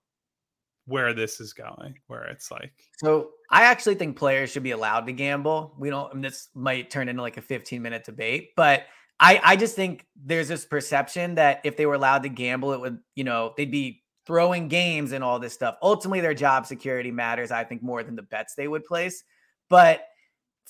where 0.85 1.13
this 1.13 1.39
is 1.39 1.53
going 1.53 1.95
where 2.07 2.25
it's 2.25 2.51
like 2.51 2.73
So 2.97 3.31
I 3.49 3.63
actually 3.63 3.95
think 3.95 4.15
players 4.15 4.51
should 4.51 4.63
be 4.63 4.71
allowed 4.71 5.07
to 5.07 5.11
gamble. 5.11 5.73
We 5.77 5.89
don't. 5.89 6.13
And 6.13 6.23
this 6.23 6.49
might 6.53 6.89
turn 6.89 7.09
into 7.09 7.21
like 7.21 7.37
a 7.37 7.41
15 7.41 7.81
minute 7.81 8.03
debate, 8.03 8.51
but 8.55 8.83
I 9.19 9.41
I 9.43 9.55
just 9.55 9.75
think 9.75 10.05
there's 10.15 10.47
this 10.47 10.65
perception 10.65 11.35
that 11.35 11.61
if 11.63 11.75
they 11.75 11.85
were 11.85 11.95
allowed 11.95 12.23
to 12.23 12.29
gamble, 12.29 12.73
it 12.73 12.79
would 12.79 12.99
you 13.15 13.23
know 13.23 13.53
they'd 13.57 13.71
be 13.71 14.03
throwing 14.25 14.67
games 14.67 15.11
and 15.11 15.23
all 15.23 15.39
this 15.39 15.53
stuff. 15.53 15.75
Ultimately, 15.81 16.21
their 16.21 16.35
job 16.35 16.67
security 16.67 17.11
matters. 17.11 17.51
I 17.51 17.63
think 17.63 17.81
more 17.81 18.03
than 18.03 18.15
the 18.15 18.21
bets 18.21 18.53
they 18.55 18.67
would 18.67 18.85
place. 18.85 19.23
But 19.67 20.03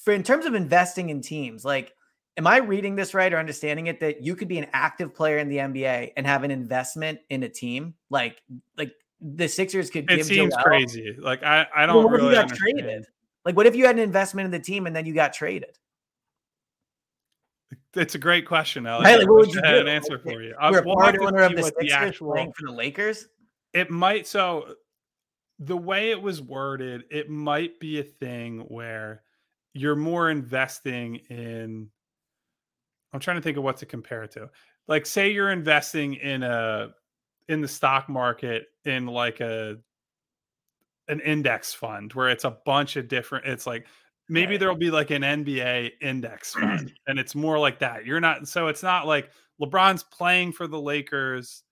for 0.04 0.14
in 0.14 0.24
terms 0.24 0.46
of 0.46 0.54
investing 0.56 1.10
in 1.10 1.22
teams, 1.22 1.64
like. 1.66 1.94
Am 2.38 2.48
I 2.48 2.58
reading 2.60 2.96
this 2.96 3.14
right 3.14 3.34
or 3.34 3.38
understanding 3.38 3.88
it 3.88 4.00
that 4.00 4.22
you 4.24 4.34
could 4.34 4.48
be 4.48 4.60
an 4.60 4.68
active 4.72 5.14
player 5.14 5.40
in 5.40 5.50
the 5.50 5.58
NBA 5.58 6.14
and 6.16 6.26
have 6.26 6.46
an 6.46 6.52
investment 6.52 7.20
in 7.30 7.44
a 7.44 7.50
team? 7.50 7.96
Like, 8.10 8.42
like 8.78 8.94
the 9.20 9.50
Sixers 9.50 9.90
could 9.90 10.10
it 10.10 10.26
seems 10.26 10.54
Joel- 10.54 10.64
crazy 10.64 11.18
like 11.20 11.44
i 11.44 11.68
i 11.76 11.86
don't 11.86 12.06
what 12.06 12.14
if 12.16 12.22
you 12.22 12.32
got 12.32 12.44
understand. 12.44 12.80
traded? 12.80 13.06
Like, 13.44 13.58
what 13.58 13.66
if 13.68 13.76
you 13.76 13.86
had 13.86 13.98
an 13.98 14.02
investment 14.04 14.46
in 14.46 14.52
the 14.52 14.60
team 14.60 14.88
and 14.88 14.96
then 14.96 15.06
you 15.06 15.14
got 15.14 15.34
traded? 15.34 15.78
It's 17.96 18.16
a 18.16 18.20
great 18.20 18.46
question, 18.48 18.86
Alex. 18.86 19.10
I 19.10 19.16
Like, 19.18 19.28
what 19.28 19.40
would 19.40 19.54
you 19.54 19.62
I 19.64 19.68
had 19.68 19.74
do? 19.74 19.82
an 19.82 19.88
answer 19.90 20.14
Like, 20.14 20.24
for 20.24 20.42
you. 20.42 20.56
A 20.62 20.72
we'll 20.72 20.96
part 20.96 21.18
owner 21.20 21.42
of 21.42 21.56
the 21.56 21.64
Sixers 21.64 22.18
playing 22.20 22.54
for 22.54 22.68
the 22.68 22.72
Lakers. 22.72 23.28
It 23.74 23.90
might 23.90 24.28
so 24.28 24.76
the 25.60 25.76
way 25.78 26.12
it 26.12 26.22
was 26.22 26.42
worded, 26.42 27.04
it 27.12 27.30
might 27.30 27.80
be 27.82 28.00
a 28.00 28.04
thing 28.04 28.60
where 28.70 29.24
you're 29.74 29.96
more 29.96 30.30
investing 30.30 31.16
in 31.30 31.90
I'm 33.14 33.20
trying 33.20 33.38
to 33.38 33.42
think 33.42 33.58
of 33.58 33.64
what 33.64 33.78
to 33.78 33.86
compare 33.86 34.24
it 34.24 34.32
to. 34.32 34.50
Like 34.88 35.06
say 35.06 35.32
you're 35.32 35.52
investing 35.52 36.16
in 36.16 36.44
a 36.44 36.90
in 37.48 37.62
the 37.62 37.68
stock 37.68 38.08
market 38.10 38.68
in 38.86 39.08
like 39.08 39.40
a 39.40 39.78
an 41.08 41.20
index 41.22 41.74
fund 41.74 42.14
where 42.14 42.30
it's 42.30 42.44
a 42.44 42.58
bunch 42.66 42.96
of 42.96 43.08
different 43.08 43.48
it's 43.48 43.66
like 43.66 43.88
maybe 44.28 44.58
there'll 44.58 44.76
be 44.76 44.92
like 44.92 45.10
an 45.10 45.24
NBA 45.24 45.92
index 46.02 46.54
fund 46.60 46.94
and 47.08 47.18
it's 47.20 47.36
more 47.36 47.58
like 47.58 47.80
that. 47.80 48.06
You're 48.06 48.20
not 48.20 48.48
so 48.48 48.68
it's 48.68 48.84
not 48.84 49.08
like 49.08 49.32
LeBron's 49.62 50.04
playing 50.04 50.54
for 50.54 50.68
the 50.68 50.80
Lakers 50.80 51.64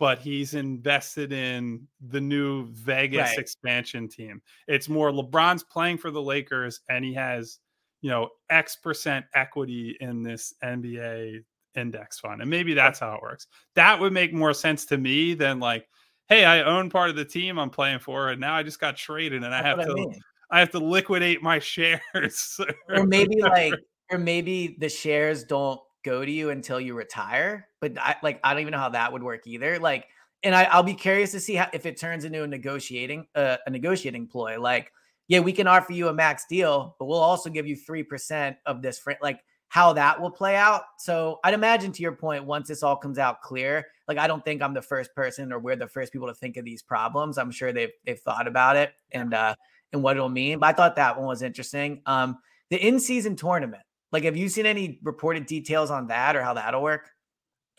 but 0.00 0.18
he's 0.18 0.54
invested 0.54 1.30
in 1.30 1.86
the 2.08 2.20
new 2.20 2.66
Vegas 2.72 3.28
Right. 3.28 3.38
expansion 3.38 4.08
team. 4.08 4.40
It's 4.66 4.88
more 4.88 5.10
LeBron's 5.10 5.62
playing 5.62 5.98
for 5.98 6.10
the 6.10 6.22
Lakers 6.22 6.80
and 6.88 7.04
he 7.04 7.12
has, 7.12 7.58
you 8.00 8.08
know, 8.08 8.30
X 8.48 8.76
percent 8.76 9.26
equity 9.34 9.98
in 10.00 10.22
this 10.22 10.54
NBA 10.64 11.44
index 11.76 12.18
fund. 12.18 12.40
And 12.40 12.48
maybe 12.48 12.72
that's 12.72 12.98
how 12.98 13.14
it 13.14 13.20
works. 13.20 13.46
That 13.74 14.00
would 14.00 14.14
make 14.14 14.32
more 14.32 14.54
sense 14.54 14.86
to 14.86 14.96
me 14.96 15.34
than 15.34 15.60
like, 15.60 15.86
hey, 16.30 16.46
I 16.46 16.62
own 16.62 16.88
part 16.88 17.10
of 17.10 17.16
the 17.16 17.24
team 17.26 17.58
I'm 17.58 17.68
playing 17.68 17.98
for, 17.98 18.30
and 18.30 18.40
now 18.40 18.54
I 18.54 18.62
just 18.62 18.80
got 18.80 18.96
traded 18.96 19.44
and 19.44 19.54
I 19.54 19.62
have 19.62 19.80
to 19.80 19.90
I 19.90 19.94
mean. 19.94 20.18
I 20.50 20.60
have 20.60 20.70
to 20.70 20.78
liquidate 20.78 21.42
my 21.42 21.58
shares. 21.60 22.58
Or 22.88 23.06
maybe 23.06 23.42
like, 23.42 23.74
or 24.10 24.16
maybe 24.16 24.76
the 24.80 24.88
shares 24.88 25.44
don't 25.44 25.78
go 26.04 26.24
to 26.24 26.30
you 26.30 26.50
until 26.50 26.80
you 26.80 26.94
retire. 26.94 27.68
But 27.80 27.98
I 27.98 28.16
like, 28.22 28.40
I 28.44 28.52
don't 28.52 28.60
even 28.62 28.72
know 28.72 28.78
how 28.78 28.90
that 28.90 29.12
would 29.12 29.22
work 29.22 29.46
either. 29.46 29.78
Like, 29.78 30.06
and 30.42 30.54
I, 30.54 30.64
I'll 30.64 30.82
be 30.82 30.94
curious 30.94 31.32
to 31.32 31.40
see 31.40 31.54
how 31.54 31.68
if 31.72 31.86
it 31.86 31.98
turns 31.98 32.24
into 32.24 32.42
a 32.42 32.46
negotiating 32.46 33.26
uh, 33.34 33.56
a 33.66 33.70
negotiating 33.70 34.28
ploy. 34.28 34.60
Like, 34.60 34.92
yeah, 35.28 35.40
we 35.40 35.52
can 35.52 35.66
offer 35.66 35.92
you 35.92 36.08
a 36.08 36.12
max 36.12 36.46
deal, 36.48 36.96
but 36.98 37.06
we'll 37.06 37.18
also 37.18 37.50
give 37.50 37.66
you 37.66 37.76
three 37.76 38.02
percent 38.02 38.56
of 38.66 38.82
this. 38.82 38.98
Fr- 38.98 39.12
like, 39.22 39.40
how 39.68 39.92
that 39.92 40.20
will 40.20 40.32
play 40.32 40.56
out. 40.56 40.82
So 40.98 41.38
I'd 41.44 41.54
imagine 41.54 41.92
to 41.92 42.02
your 42.02 42.12
point, 42.12 42.44
once 42.44 42.66
this 42.66 42.82
all 42.82 42.96
comes 42.96 43.18
out 43.18 43.40
clear, 43.40 43.86
like 44.08 44.18
I 44.18 44.26
don't 44.26 44.44
think 44.44 44.62
I'm 44.62 44.74
the 44.74 44.82
first 44.82 45.14
person 45.14 45.52
or 45.52 45.60
we're 45.60 45.76
the 45.76 45.86
first 45.86 46.12
people 46.12 46.26
to 46.26 46.34
think 46.34 46.56
of 46.56 46.64
these 46.64 46.82
problems. 46.82 47.38
I'm 47.38 47.52
sure 47.52 47.72
they've 47.72 47.92
they've 48.04 48.18
thought 48.18 48.48
about 48.48 48.76
it 48.76 48.92
and 49.12 49.32
uh 49.32 49.54
and 49.92 50.02
what 50.02 50.16
it'll 50.16 50.28
mean. 50.28 50.58
But 50.58 50.70
I 50.70 50.72
thought 50.72 50.96
that 50.96 51.16
one 51.16 51.26
was 51.26 51.42
interesting. 51.42 52.02
Um, 52.06 52.38
the 52.70 52.84
in-season 52.84 53.36
tournament. 53.36 53.82
Like, 54.12 54.24
have 54.24 54.36
you 54.36 54.48
seen 54.48 54.66
any 54.66 54.98
reported 55.02 55.46
details 55.46 55.90
on 55.90 56.06
that 56.08 56.34
or 56.36 56.42
how 56.42 56.54
that'll 56.54 56.82
work? 56.82 57.10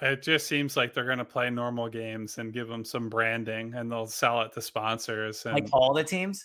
It 0.02 0.22
just 0.24 0.48
seems 0.48 0.76
like 0.76 0.94
they're 0.94 1.06
going 1.06 1.20
to 1.20 1.26
play 1.26 1.50
normal 1.50 1.88
games 1.88 2.38
and 2.40 2.52
give 2.52 2.68
them 2.68 2.84
some 2.84 3.08
branding, 3.10 3.74
and 3.76 3.92
they'll 3.92 4.08
sell 4.08 4.42
it 4.42 4.52
to 4.54 4.62
sponsors. 4.62 5.46
And 5.46 5.54
Like 5.54 5.68
all 5.74 5.94
the 5.94 6.04
teams, 6.04 6.44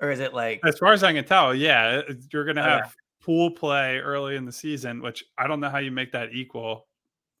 or 0.00 0.10
is 0.12 0.20
it 0.20 0.34
like 0.34 0.60
as 0.64 0.78
far 0.78 0.92
as 0.92 1.02
I 1.02 1.12
can 1.12 1.24
tell, 1.24 1.52
yeah, 1.54 2.02
you're 2.32 2.44
going 2.44 2.56
to 2.56 2.62
Oh, 2.62 2.66
yeah. 2.66 2.76
have 2.82 2.94
pool 3.20 3.50
play 3.50 3.98
early 3.98 4.36
in 4.36 4.44
the 4.44 4.52
season, 4.52 5.00
which 5.02 5.24
I 5.38 5.46
don't 5.48 5.58
know 5.60 5.70
how 5.70 5.78
you 5.78 5.90
make 5.90 6.12
that 6.12 6.32
equal 6.32 6.86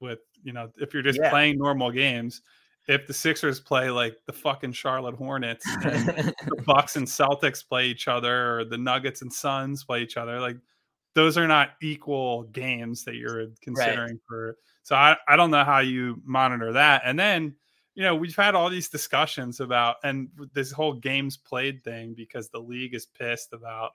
with 0.00 0.18
you 0.42 0.52
know 0.52 0.68
if 0.80 0.92
you're 0.92 1.02
just 1.02 1.20
Yeah. 1.22 1.30
playing 1.30 1.58
normal 1.58 1.92
games. 1.92 2.42
If 2.88 3.06
the 3.06 3.14
Sixers 3.14 3.60
play 3.60 3.88
like 3.90 4.16
the 4.26 4.32
fucking 4.32 4.72
Charlotte 4.72 5.14
Hornets, 5.14 5.64
and 5.84 6.08
the 6.08 6.62
Bucks 6.66 6.96
and 6.96 7.06
Celtics 7.06 7.64
play 7.64 7.86
each 7.86 8.08
other, 8.08 8.58
or 8.58 8.64
the 8.64 8.78
Nuggets 8.78 9.22
and 9.22 9.32
Suns 9.32 9.84
play 9.84 10.02
each 10.02 10.16
other, 10.16 10.40
like 10.40 10.56
those 11.14 11.36
are 11.36 11.46
not 11.48 11.70
equal 11.82 12.44
games 12.44 13.04
that 13.04 13.16
you're 13.16 13.46
considering 13.60 14.18
for. 14.28 14.56
So 14.82 14.96
I, 14.96 15.16
I 15.28 15.36
don't 15.36 15.50
know 15.50 15.64
how 15.64 15.78
you 15.78 16.20
monitor 16.24 16.72
that. 16.72 17.02
And 17.04 17.18
then, 17.18 17.54
you 17.94 18.02
know, 18.02 18.16
we've 18.16 18.34
had 18.34 18.54
all 18.54 18.70
these 18.70 18.88
discussions 18.88 19.60
about 19.60 19.96
and 20.04 20.28
this 20.54 20.72
whole 20.72 20.94
games 20.94 21.36
played 21.36 21.84
thing 21.84 22.14
because 22.14 22.48
the 22.48 22.58
league 22.58 22.94
is 22.94 23.06
pissed 23.06 23.52
about 23.52 23.92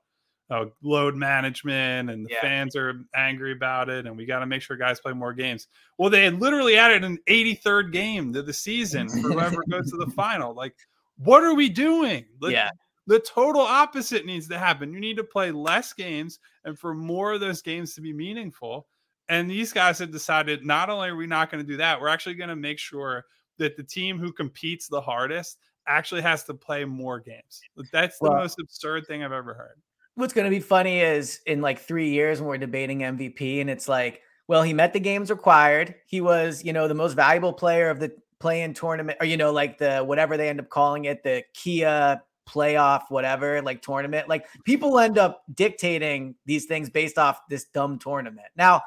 uh, 0.50 0.66
load 0.82 1.14
management 1.16 2.10
and 2.10 2.26
the 2.26 2.30
Yeah. 2.32 2.42
fans 2.42 2.76
are 2.76 3.02
angry 3.16 3.52
about 3.52 3.90
it 3.90 4.06
and 4.06 4.16
we 4.16 4.26
got 4.26 4.40
to 4.40 4.46
make 4.46 4.62
sure 4.62 4.78
guys 4.78 5.00
play 5.02 5.12
more 5.12 5.34
games. 5.34 5.68
Well, 5.98 6.10
they 6.10 6.24
had 6.24 6.40
literally 6.40 6.78
added 6.78 7.04
an 7.04 7.18
83rd 7.28 7.92
game 7.92 8.32
to 8.34 8.42
the 8.42 8.54
season 8.54 9.10
for 9.10 9.18
whoever 9.34 9.62
goes 9.70 9.92
to 9.92 9.98
the 9.98 10.12
final. 10.16 10.54
Like, 10.54 10.76
what 11.18 11.44
are 11.44 11.54
we 11.56 11.68
doing? 11.68 12.26
Like, 12.40 12.54
yeah, 12.54 12.70
the 13.08 13.20
total 13.20 13.62
opposite 13.62 14.26
needs 14.26 14.48
to 14.50 14.58
happen. 14.60 14.94
You 14.94 15.00
need 15.00 15.18
to 15.18 15.24
play 15.24 15.50
less 15.52 15.94
games 15.94 16.40
and 16.66 16.78
for 16.78 16.94
more 16.94 17.34
of 17.34 17.40
those 17.40 17.62
games 17.62 17.96
to 17.96 18.02
be 18.02 18.14
meaningful. 18.14 18.88
And 19.30 19.50
these 19.50 19.74
guys 19.74 20.00
have 20.00 20.12
decided 20.12 20.66
not 20.66 20.90
only 20.90 21.10
are 21.10 21.16
we 21.16 21.26
not 21.28 21.50
going 21.52 21.64
to 21.64 21.68
do 21.70 21.78
that, 21.78 22.00
we're 22.00 22.08
actually 22.10 22.36
going 22.36 22.50
to 22.50 22.56
make 22.56 22.80
sure 22.80 23.26
that 23.58 23.76
the 23.76 23.84
team 23.84 24.20
who 24.20 24.32
competes 24.32 24.88
the 24.88 25.02
hardest 25.02 25.58
actually 25.88 26.22
has 26.22 26.44
to 26.44 26.54
play 26.54 26.86
more 26.86 27.20
games. 27.20 27.62
That's 27.92 28.20
the 28.20 28.30
Well- 28.30 28.40
most 28.40 28.60
absurd 28.60 29.08
thing 29.08 29.24
I've 29.24 29.32
ever 29.32 29.54
heard. 29.54 29.82
what's 30.16 30.34
going 30.34 30.46
to 30.46 30.50
be 30.50 30.60
funny 30.60 31.00
is 31.02 31.42
in 31.46 31.62
like 31.62 31.78
three 31.80 32.10
years 32.10 32.40
when 32.42 32.48
we're 32.50 32.58
debating 32.58 33.04
MVP, 33.04 33.62
and 33.62 33.70
it's 33.70 33.88
like, 33.88 34.22
well, 34.48 34.64
he 34.64 34.74
met 34.74 34.92
the 34.94 35.00
games 35.00 35.30
required. 35.30 35.94
He 36.08 36.22
was, 36.22 36.64
you 36.64 36.74
know, 36.74 36.88
the 36.88 36.96
most 36.96 37.14
valuable 37.14 37.54
player 37.54 37.90
of 37.92 38.00
the 38.00 38.12
play-in 38.40 38.74
tournament, 38.74 39.18
or 39.22 39.28
you 39.28 39.38
know, 39.38 39.52
like 39.52 39.78
the 39.78 40.00
whatever 40.00 40.36
they 40.36 40.50
end 40.50 40.60
up 40.60 40.70
calling 40.70 41.06
it, 41.06 41.22
the 41.24 41.44
Kia 41.54 42.20
playoff, 42.48 43.04
whatever, 43.10 43.62
like 43.62 43.82
tournament. 43.82 44.30
Like 44.30 44.48
people 44.64 45.00
end 45.00 45.18
up 45.18 45.44
dictating 45.54 46.36
these 46.46 46.66
things 46.66 46.90
based 46.90 47.18
off 47.18 47.42
this 47.50 47.66
dumb 47.66 48.00
tournament. 48.00 48.48
Now, 48.56 48.82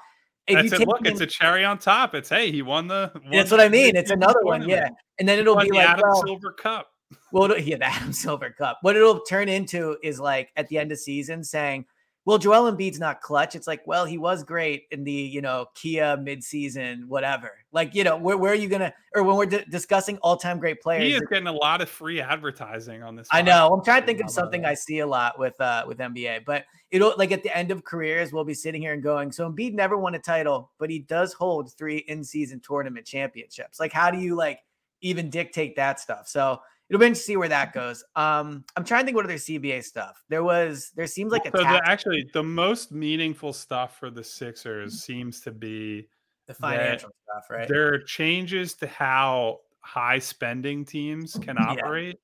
if 0.47 0.57
That's 0.57 0.73
you 0.73 0.87
it. 0.87 0.89
Look, 0.89 1.07
it's 1.07 1.21
in- 1.21 1.27
a 1.27 1.31
cherry 1.31 1.65
on 1.65 1.79
top. 1.79 2.15
It's 2.15 2.29
hey, 2.29 2.51
he 2.51 2.63
won 2.63 2.89
the. 2.89 3.13
won 3.15 3.31
that's 3.31 3.51
the 3.51 3.57
what 3.57 3.65
I 3.65 3.69
mean. 3.69 3.95
It's 3.97 4.11
another 4.11 4.43
one, 4.43 4.69
yeah. 4.69 4.89
And 5.19 5.29
then 5.29 5.39
it'll 5.39 5.57
be 5.57 5.69
the 5.71 5.77
like, 5.77 5.89
Adam 5.89 6.03
well, 6.09 6.23
Silver 6.25 6.53
Cup. 6.53 6.89
well, 7.33 7.59
yeah, 7.59 7.77
the 7.77 7.85
Adam 7.87 8.13
Silver 8.13 8.51
Cup. 8.51 8.79
What 8.83 8.97
it'll 8.97 9.21
turn 9.21 9.49
into 9.49 9.97
is 10.03 10.19
like 10.19 10.51
at 10.57 10.69
the 10.69 10.79
end 10.79 10.93
of 10.93 10.99
season 10.99 11.45
saying, 11.45 11.85
well, 12.27 12.37
Joel 12.39 12.71
Embiid's 12.71 12.99
not 12.99 13.23
clutch. 13.23 13.55
It's 13.55 13.67
like, 13.67 13.87
well, 13.87 14.05
he 14.05 14.19
was 14.19 14.45
great 14.45 14.85
in 14.91 15.05
the, 15.05 15.13
you 15.13 15.41
know, 15.41 15.67
Kia 15.75 16.19
midseason, 16.19 17.07
whatever. 17.07 17.53
Like, 17.73 17.95
you 17.95 18.05
know, 18.05 18.17
where, 18.17 18.37
where 18.37 18.53
are 18.53 18.57
you 18.57 18.69
going 18.69 18.83
to, 18.83 18.93
or 19.15 19.23
when 19.23 19.37
we're 19.37 19.47
d- 19.47 19.65
discussing 19.71 20.19
all 20.19 20.37
time 20.37 20.59
great 20.59 20.83
players. 20.83 21.05
He 21.05 21.15
is 21.15 21.23
getting 21.31 21.47
a 21.47 21.53
lot 21.53 21.81
of 21.81 21.89
free 21.89 22.21
advertising 22.21 23.03
on 23.03 23.17
this. 23.17 23.27
I 23.33 23.41
know. 23.41 23.73
I'm 23.73 23.83
trying 23.83 24.03
to 24.03 24.07
think 24.07 24.21
of 24.21 24.31
something 24.31 24.67
I 24.67 24.75
see 24.75 24.99
a 24.99 25.07
lot 25.07 25.39
with, 25.39 25.59
uh, 25.61 25.85
with 25.89 25.99
NBA, 25.99 26.45
but 26.45 26.67
it'll 26.91 27.15
like 27.17 27.33
at 27.33 27.43
the 27.43 27.57
end 27.57 27.71
of 27.71 27.85
careers, 27.85 28.33
we'll 28.33 28.45
be 28.45 28.55
sitting 28.55 28.83
here 28.83 28.93
and 28.93 29.03
going, 29.03 29.33
so 29.33 29.51
Embiid 29.51 29.73
never 29.73 29.97
won 29.97 30.15
a 30.15 30.19
title, 30.19 30.71
but 30.79 30.91
he 30.91 30.99
does 30.99 31.33
hold 31.33 31.73
three 31.73 31.99
in 31.99 32.23
season 32.23 32.61
tournament 32.61 33.07
championships. 33.07 33.81
Like, 33.81 33.93
how 33.93 34.11
do 34.11 34.19
you 34.19 34.35
like 34.35 34.61
even 35.01 35.31
dictate 35.31 35.77
that 35.77 36.01
stuff? 36.01 36.29
So, 36.29 36.61
it'll 36.91 36.99
be 36.99 37.07
interesting 37.07 37.23
to 37.23 37.27
see 37.27 37.37
where 37.37 37.49
that 37.49 37.73
goes. 37.73 38.05
Um, 38.17 38.65
I'm 38.77 38.85
trying 38.85 39.03
to 39.03 39.05
think 39.07 39.17
what 39.17 39.25
other 39.25 39.35
CBA 39.35 39.85
stuff 39.85 40.23
there 40.29 40.43
was. 40.43 40.91
There 40.97 41.07
seems 41.07 41.33
like 41.33 41.47
a 41.47 41.57
so 41.57 41.63
the, 41.63 41.81
actually 41.87 42.29
the 42.35 42.43
most 42.43 42.91
meaningful 42.91 43.53
stuff 43.53 43.99
for 43.99 44.11
the 44.11 44.25
Sixers 44.25 44.93
Mm-hmm. 44.93 45.13
seems 45.13 45.41
to 45.43 45.53
be 45.53 46.09
the 46.49 46.55
financial 46.55 47.11
stuff, 47.25 47.45
right? 47.49 47.69
There 47.69 47.95
are 47.95 47.99
changes 48.01 48.75
to 48.75 48.89
how 48.89 49.61
high 49.81 50.19
spending 50.19 50.85
teams 50.85 51.35
can 51.35 51.57
Yeah. 51.57 51.63
operate. 51.63 52.19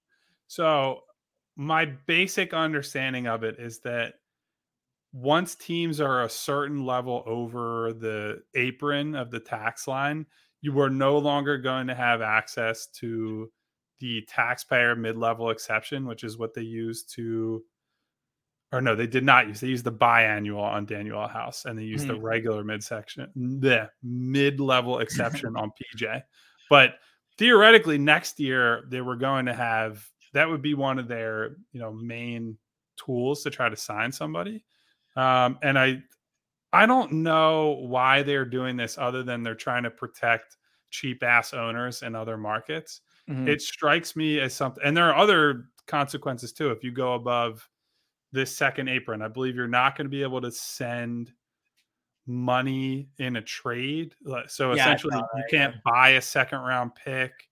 So 0.48 1.02
my 1.54 1.84
basic 1.84 2.52
understanding 2.52 3.28
of 3.28 3.44
it 3.44 3.58
is 3.60 3.80
that 3.80 4.14
once 5.12 5.54
teams 5.54 6.00
are 6.00 6.24
a 6.24 6.28
certain 6.28 6.84
level 6.84 7.22
over 7.24 7.92
the 7.92 8.42
apron 8.54 9.14
of 9.14 9.30
the 9.30 9.40
tax 9.40 9.88
line, 9.88 10.26
you 10.60 10.78
are 10.80 10.90
no 10.90 11.18
longer 11.18 11.56
going 11.56 11.86
to 11.86 11.94
have 11.94 12.20
access 12.20 12.88
to 12.88 13.50
the 14.00 14.22
taxpayer 14.28 14.94
mid-level 14.94 15.50
exception, 15.50 16.06
which 16.06 16.24
is 16.24 16.38
what 16.38 16.54
they 16.54 16.62
use 16.62 17.02
to 17.04 17.62
or 18.72 18.80
no, 18.80 18.96
they 18.96 19.06
did 19.06 19.24
not 19.24 19.46
use. 19.46 19.60
They 19.60 19.68
used 19.68 19.84
the 19.84 19.92
biannual 19.92 20.60
on 20.60 20.86
Danuel 20.86 21.30
House, 21.30 21.64
and 21.64 21.78
they 21.78 21.84
used 21.84 22.08
the 22.08 22.18
regular 22.20 22.64
midsection, 22.64 23.30
the 23.34 23.88
mid-level 24.02 24.98
exception 25.00 25.56
on 25.56 25.70
PJ. 25.70 26.22
But 26.68 26.94
theoretically, 27.38 27.96
next 27.96 28.40
year 28.40 28.84
they 28.88 29.00
were 29.00 29.16
going 29.16 29.46
to 29.46 29.54
have 29.54 30.04
that 30.32 30.48
would 30.48 30.62
be 30.62 30.74
one 30.74 30.98
of 30.98 31.08
their 31.08 31.56
you 31.72 31.80
know 31.80 31.92
main 31.92 32.58
tools 32.96 33.42
to 33.44 33.50
try 33.50 33.68
to 33.68 33.76
sign 33.76 34.10
somebody. 34.10 34.64
Um, 35.14 35.58
and 35.62 35.78
I 35.78 36.02
I 36.72 36.86
don't 36.86 37.12
know 37.12 37.78
why 37.80 38.22
they're 38.22 38.44
doing 38.44 38.76
this 38.76 38.98
other 38.98 39.22
than 39.22 39.42
they're 39.42 39.54
trying 39.54 39.84
to 39.84 39.90
protect 39.90 40.56
cheap 40.90 41.22
ass 41.22 41.52
owners 41.54 42.02
in 42.02 42.14
other 42.14 42.36
markets. 42.36 43.00
Mhm. 43.28 43.48
It 43.48 43.60
strikes 43.60 44.16
me 44.16 44.40
as 44.40 44.54
something, 44.54 44.82
and 44.84 44.96
there 44.96 45.06
are 45.06 45.16
other 45.16 45.70
consequences 45.86 46.52
too. 46.52 46.70
If 46.70 46.82
you 46.84 46.90
go 46.92 47.14
above 47.14 47.68
this 48.32 48.56
second 48.56 48.88
apron, 48.88 49.22
I 49.22 49.28
believe 49.28 49.54
you're 49.56 49.68
not 49.68 49.96
going 49.96 50.06
to 50.06 50.10
be 50.10 50.22
able 50.22 50.40
to 50.40 50.50
send 50.50 51.32
money 52.26 53.08
in 53.18 53.36
a 53.36 53.42
trade. 53.42 54.14
So 54.48 54.72
Yeah, 54.72 54.82
essentially, 54.82 55.12
saw 55.12 55.26
you 55.36 55.44
can't 55.50 55.76
buy 55.84 56.10
a 56.10 56.20
second 56.20 56.60
round 56.60 56.94
pick. 56.94 57.48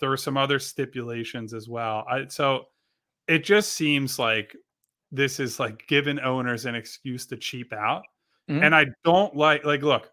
There 0.00 0.10
are 0.10 0.16
some 0.16 0.36
other 0.36 0.58
stipulations 0.58 1.54
as 1.54 1.68
well. 1.68 2.04
I, 2.08 2.26
so 2.28 2.66
it 3.28 3.44
just 3.44 3.74
seems 3.74 4.18
like 4.18 4.56
this 5.12 5.38
is 5.40 5.60
like 5.60 5.86
giving 5.86 6.18
owners 6.18 6.64
an 6.66 6.74
excuse 6.74 7.26
to 7.26 7.36
cheap 7.36 7.72
out. 7.72 8.04
Mhm. 8.48 8.62
And 8.64 8.74
I 8.74 8.86
don't 9.04 9.36
like 9.36 9.64
like 9.64 9.82
look, 9.82 10.10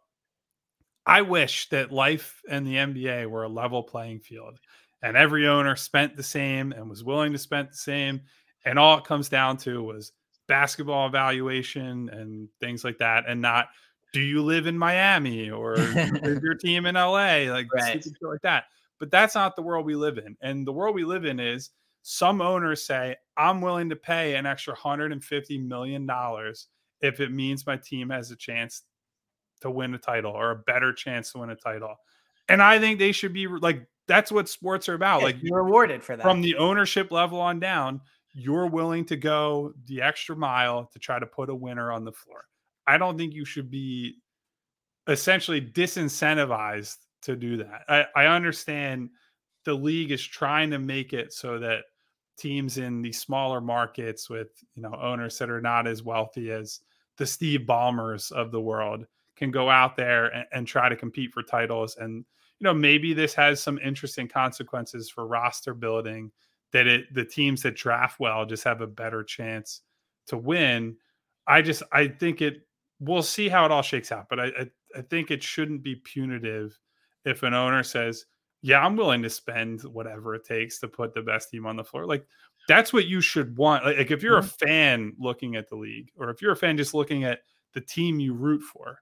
I 1.05 1.22
wish 1.22 1.70
that 1.70 1.91
life 1.91 2.41
and 2.50 2.65
the 2.65 2.75
NBA 2.75 3.27
were 3.29 3.43
a 3.43 3.50
level 3.50 3.84
playing 3.84 4.20
field 4.20 4.60
and 5.01 5.17
every 5.17 5.48
owner 5.48 5.75
spent 5.75 6.15
the 6.15 6.24
same 6.24 6.72
and 6.72 6.89
was 6.89 7.03
willing 7.03 7.31
to 7.34 7.39
spend 7.39 7.70
the 7.70 7.77
same 7.77 8.22
and 8.65 8.77
all 8.77 8.98
it 8.98 9.03
comes 9.03 9.29
down 9.29 9.58
to 9.58 9.81
was 9.84 10.12
basketball 10.48 11.08
evaluation 11.08 12.10
and 12.10 12.48
things 12.60 12.84
like 12.84 12.98
that 13.00 13.24
and 13.27 13.41
not 13.41 13.70
do 14.13 14.20
you 14.22 14.43
live 14.43 14.67
in 14.67 14.77
Miami 14.77 15.50
or 15.50 15.74
is 15.79 16.39
your 16.43 16.55
team 16.62 16.86
in 16.86 16.96
LA 16.96 17.46
like 17.51 17.67
Right. 17.74 18.05
like 18.22 18.41
that 18.43 18.65
but 19.00 19.10
that's 19.10 19.34
not 19.36 19.55
the 19.55 19.62
world 19.62 19.86
we 19.86 19.96
live 19.96 20.17
in 20.20 20.36
and 20.41 20.67
the 20.67 20.72
world 20.74 20.93
we 20.93 21.03
live 21.03 21.25
in 21.25 21.39
is 21.39 21.72
some 22.03 22.41
owners 22.41 22.86
say 22.86 23.15
I'm 23.38 23.62
willing 23.62 23.89
to 23.89 23.96
pay 23.96 24.36
an 24.36 24.46
extra 24.46 24.74
150 24.74 25.58
million 25.60 26.05
dollars 26.05 26.67
if 27.01 27.20
it 27.20 27.31
means 27.31 27.66
my 27.66 27.77
team 27.77 28.09
has 28.09 28.29
a 28.29 28.35
chance 28.35 28.83
to 29.62 29.72
win 29.72 29.94
a 29.94 29.98
title 29.98 30.32
or 30.32 30.52
a 30.52 30.56
better 30.56 30.92
chance 30.94 31.32
to 31.32 31.40
win 31.40 31.50
a 31.50 31.56
title 31.56 31.96
and 32.50 32.62
I 32.62 32.80
think 32.80 33.00
they 33.00 33.12
should 33.12 33.34
be 33.34 33.48
like 33.48 33.88
that's 34.08 34.32
what 34.32 34.50
sports 34.50 34.90
are 34.90 34.94
about 34.94 35.24
like 35.24 35.38
you're 35.42 35.64
rewarded 35.64 36.04
for 36.04 36.18
that. 36.18 36.24
from 36.24 36.42
the 36.42 36.56
ownership 36.58 37.12
level 37.12 37.40
on 37.40 37.60
down, 37.60 38.02
you're 38.34 38.68
willing 38.68 39.06
to 39.06 39.16
go 39.16 39.74
the 39.86 40.02
extra 40.02 40.36
mile 40.36 40.90
to 40.92 41.00
try 41.00 41.18
to 41.18 41.26
put 41.26 41.50
a 41.50 41.56
winner 41.56 41.92
on 41.92 42.04
the 42.04 42.12
floor. 42.12 42.44
I 42.86 42.98
don't 42.98 43.18
think 43.18 43.34
you 43.34 43.46
should 43.46 43.72
be 43.72 44.18
essentially 45.08 45.62
disincentivized 45.62 46.98
to 47.24 47.36
do 47.36 47.58
that. 47.58 47.84
I, 47.88 48.06
I 48.16 48.26
understand 48.26 49.10
the 49.64 49.74
league 49.74 50.12
is 50.12 50.24
trying 50.24 50.72
to 50.72 50.80
make 50.80 51.14
it 51.14 51.32
so 51.32 51.60
that 51.60 51.84
teams 52.38 52.78
in 52.78 53.02
these 53.02 53.20
smaller 53.20 53.62
markets 53.62 54.30
with 54.30 54.50
you 54.76 54.82
know 54.82 54.98
owners 55.00 55.38
that 55.38 55.50
are 55.50 55.62
not 55.62 55.88
as 55.88 56.04
wealthy 56.04 56.52
as 56.52 56.82
the 57.18 57.26
Steve 57.26 57.62
Ballmers 57.62 58.32
of 58.32 58.52
the 58.52 58.62
world 58.62 59.06
can 59.42 59.51
go 59.51 59.70
out 59.70 59.98
there 59.98 60.27
and, 60.27 60.46
and 60.54 60.68
try 60.68 60.88
to 60.88 60.96
compete 60.96 61.34
for 61.34 61.42
titles. 61.42 61.98
And 61.98 62.24
you 62.60 62.66
know 62.66 62.74
maybe 62.74 63.14
this 63.14 63.34
has 63.34 63.62
some 63.62 63.80
interesting 63.80 64.27
consequences 64.27 65.10
for 65.10 65.25
roster 65.25 65.74
building 65.74 66.32
that 66.72 66.86
it 66.86 67.14
the 67.14 67.25
teams 67.25 67.64
that 67.64 67.75
draft 67.75 68.20
well 68.20 68.46
just 68.46 68.64
have 68.64 68.82
a 68.82 68.88
better 68.88 69.24
chance 69.24 69.82
to 70.27 70.38
win. 70.38 70.96
I 71.48 71.64
just 71.64 71.82
i 71.92 72.08
think 72.08 72.42
it 72.42 72.68
we'll 73.00 73.24
see 73.24 73.50
how 73.50 73.66
it 73.66 73.72
all 73.72 73.82
shakes 73.82 74.12
out 74.12 74.27
but 74.30 74.40
i 74.40 74.46
i, 74.46 74.70
I 74.96 75.01
think 75.01 75.32
it 75.32 75.42
shouldn't 75.42 75.82
be 75.82 75.96
punitive 75.96 76.80
if 77.25 77.42
an 77.42 77.56
owner 77.56 77.82
says 77.82 78.27
yeah 78.62 78.86
i'm 78.86 78.96
willing 78.96 79.24
to 79.24 79.30
spend 79.30 79.82
whatever 79.82 80.36
it 80.36 80.46
takes 80.46 80.80
to 80.80 80.88
put 80.88 81.16
the 81.16 81.24
best 81.24 81.50
team 81.50 81.66
on 81.66 81.75
the 81.75 81.84
floor. 81.84 82.06
Like 82.06 82.27
that's 82.68 82.94
what 82.94 83.08
you 83.08 83.22
should 83.22 83.58
want. 83.58 83.86
Like, 83.86 83.98
like 83.98 84.12
if 84.12 84.22
you're 84.22 84.38
a 84.38 84.42
mm-hmm. 84.42 84.68
fan 84.68 85.14
looking 85.18 85.56
at 85.56 85.68
the 85.68 85.75
league 85.75 86.12
or 86.16 86.30
if 86.30 86.44
you're 86.44 86.51
a 86.51 86.56
fan 86.56 86.77
just 86.77 86.94
looking 86.94 87.24
at 87.24 87.40
the 87.74 87.82
team 87.82 88.20
you 88.20 88.36
root 88.36 88.62
for 88.62 89.00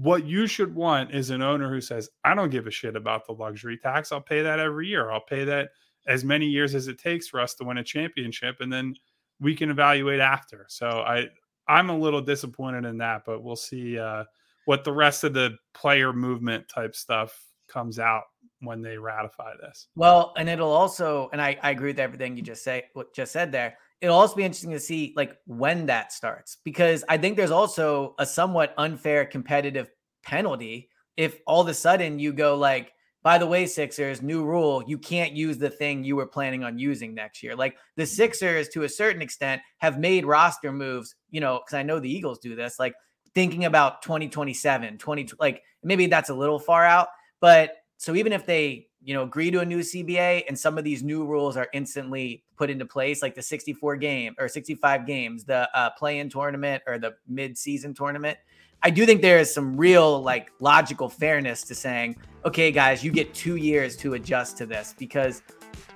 what 0.00 0.24
you 0.24 0.46
should 0.46 0.74
want 0.74 1.14
is 1.14 1.28
an 1.28 1.42
owner 1.42 1.68
who 1.68 1.80
says, 1.82 2.08
I 2.24 2.34
don't 2.34 2.48
give 2.48 2.66
a 2.66 2.70
shit 2.70 2.96
about 2.96 3.26
the 3.26 3.32
luxury 3.32 3.76
tax. 3.76 4.12
I'll 4.12 4.20
pay 4.22 4.40
that 4.40 4.58
every 4.58 4.88
year. 4.88 5.10
I'll 5.10 5.20
pay 5.20 5.44
that 5.44 5.68
as 6.06 6.24
many 6.24 6.46
years 6.46 6.74
as 6.74 6.88
it 6.88 6.98
takes 6.98 7.28
for 7.28 7.38
us 7.38 7.54
to 7.56 7.64
win 7.64 7.76
a 7.76 7.84
championship. 7.84 8.56
And 8.60 8.72
then 8.72 8.94
we 9.40 9.54
can 9.54 9.68
evaluate 9.68 10.20
after. 10.20 10.64
So 10.70 10.88
I, 10.88 11.26
I'm 11.68 11.90
a 11.90 11.98
little 11.98 12.22
disappointed 12.22 12.86
in 12.86 12.96
that, 12.98 13.24
but 13.26 13.42
we'll 13.42 13.56
see 13.56 13.98
uh, 13.98 14.24
what 14.64 14.84
the 14.84 14.92
rest 14.92 15.22
of 15.22 15.34
the 15.34 15.56
player 15.74 16.14
movement 16.14 16.66
type 16.66 16.96
stuff 16.96 17.38
comes 17.68 17.98
out 17.98 18.22
when 18.60 18.80
they 18.80 18.96
ratify 18.96 19.52
this. 19.60 19.88
Well, 19.96 20.32
and 20.38 20.48
it'll 20.48 20.72
also, 20.72 21.28
and 21.32 21.42
I, 21.42 21.58
I 21.62 21.72
agree 21.72 21.90
with 21.90 22.00
everything 22.00 22.38
you 22.38 22.42
just 22.42 22.64
say, 22.64 22.84
what 22.94 23.14
just 23.14 23.32
said 23.32 23.52
there. 23.52 23.76
It'll 24.00 24.16
also 24.16 24.34
be 24.34 24.44
interesting 24.44 24.70
to 24.70 24.80
see 24.80 25.12
like 25.16 25.36
when 25.46 25.86
that 25.86 26.12
starts 26.12 26.58
because 26.64 27.04
I 27.08 27.18
think 27.18 27.36
there's 27.36 27.50
also 27.50 28.14
a 28.18 28.24
somewhat 28.24 28.74
unfair 28.78 29.26
competitive 29.26 29.90
penalty 30.22 30.88
if 31.16 31.38
all 31.46 31.60
of 31.60 31.68
a 31.68 31.74
sudden 31.74 32.18
you 32.18 32.32
go 32.32 32.56
like, 32.56 32.92
by 33.22 33.36
the 33.36 33.46
way, 33.46 33.66
Sixers, 33.66 34.22
new 34.22 34.42
rule, 34.42 34.82
you 34.86 34.96
can't 34.96 35.32
use 35.32 35.58
the 35.58 35.68
thing 35.68 36.02
you 36.02 36.16
were 36.16 36.26
planning 36.26 36.64
on 36.64 36.78
using 36.78 37.14
next 37.14 37.42
year. 37.42 37.54
Like 37.54 37.76
the 37.96 38.04
mm-hmm. 38.04 38.08
Sixers, 38.08 38.68
to 38.70 38.84
a 38.84 38.88
certain 38.88 39.20
extent, 39.20 39.60
have 39.78 39.98
made 39.98 40.24
roster 40.24 40.72
moves, 40.72 41.14
you 41.28 41.42
know, 41.42 41.60
because 41.62 41.74
I 41.74 41.82
know 41.82 42.00
the 42.00 42.10
Eagles 42.10 42.38
do 42.38 42.56
this, 42.56 42.78
like 42.78 42.94
thinking 43.34 43.66
about 43.66 44.00
2027, 44.00 44.96
20, 44.96 45.28
like 45.38 45.62
maybe 45.82 46.06
that's 46.06 46.30
a 46.30 46.34
little 46.34 46.58
far 46.58 46.86
out, 46.86 47.08
but 47.40 47.76
so 47.98 48.14
even 48.14 48.32
if 48.32 48.46
they, 48.46 48.86
you 49.02 49.12
know, 49.12 49.24
agree 49.24 49.50
to 49.50 49.60
a 49.60 49.66
new 49.66 49.80
CBA 49.80 50.44
and 50.48 50.58
some 50.58 50.78
of 50.78 50.84
these 50.84 51.02
new 51.02 51.26
rules 51.26 51.58
are 51.58 51.68
instantly 51.74 52.44
put 52.60 52.68
into 52.68 52.84
place, 52.84 53.22
like 53.22 53.34
the 53.34 53.40
64 53.40 53.96
game 53.96 54.34
or 54.38 54.46
65 54.46 55.06
games, 55.06 55.44
the 55.44 55.66
uh, 55.74 55.88
play-in 55.98 56.28
tournament 56.28 56.82
or 56.86 56.98
the 56.98 57.14
mid-season 57.26 57.94
tournament, 57.94 58.36
I 58.82 58.90
do 58.90 59.06
think 59.06 59.22
there 59.22 59.38
is 59.38 59.52
some 59.52 59.78
real 59.78 60.20
like 60.22 60.50
logical 60.60 61.08
fairness 61.08 61.62
to 61.62 61.74
saying, 61.74 62.16
okay, 62.44 62.70
guys, 62.70 63.02
you 63.02 63.12
get 63.12 63.32
two 63.32 63.56
years 63.56 63.96
to 63.98 64.12
adjust 64.12 64.58
to 64.58 64.66
this 64.66 64.94
because 64.98 65.42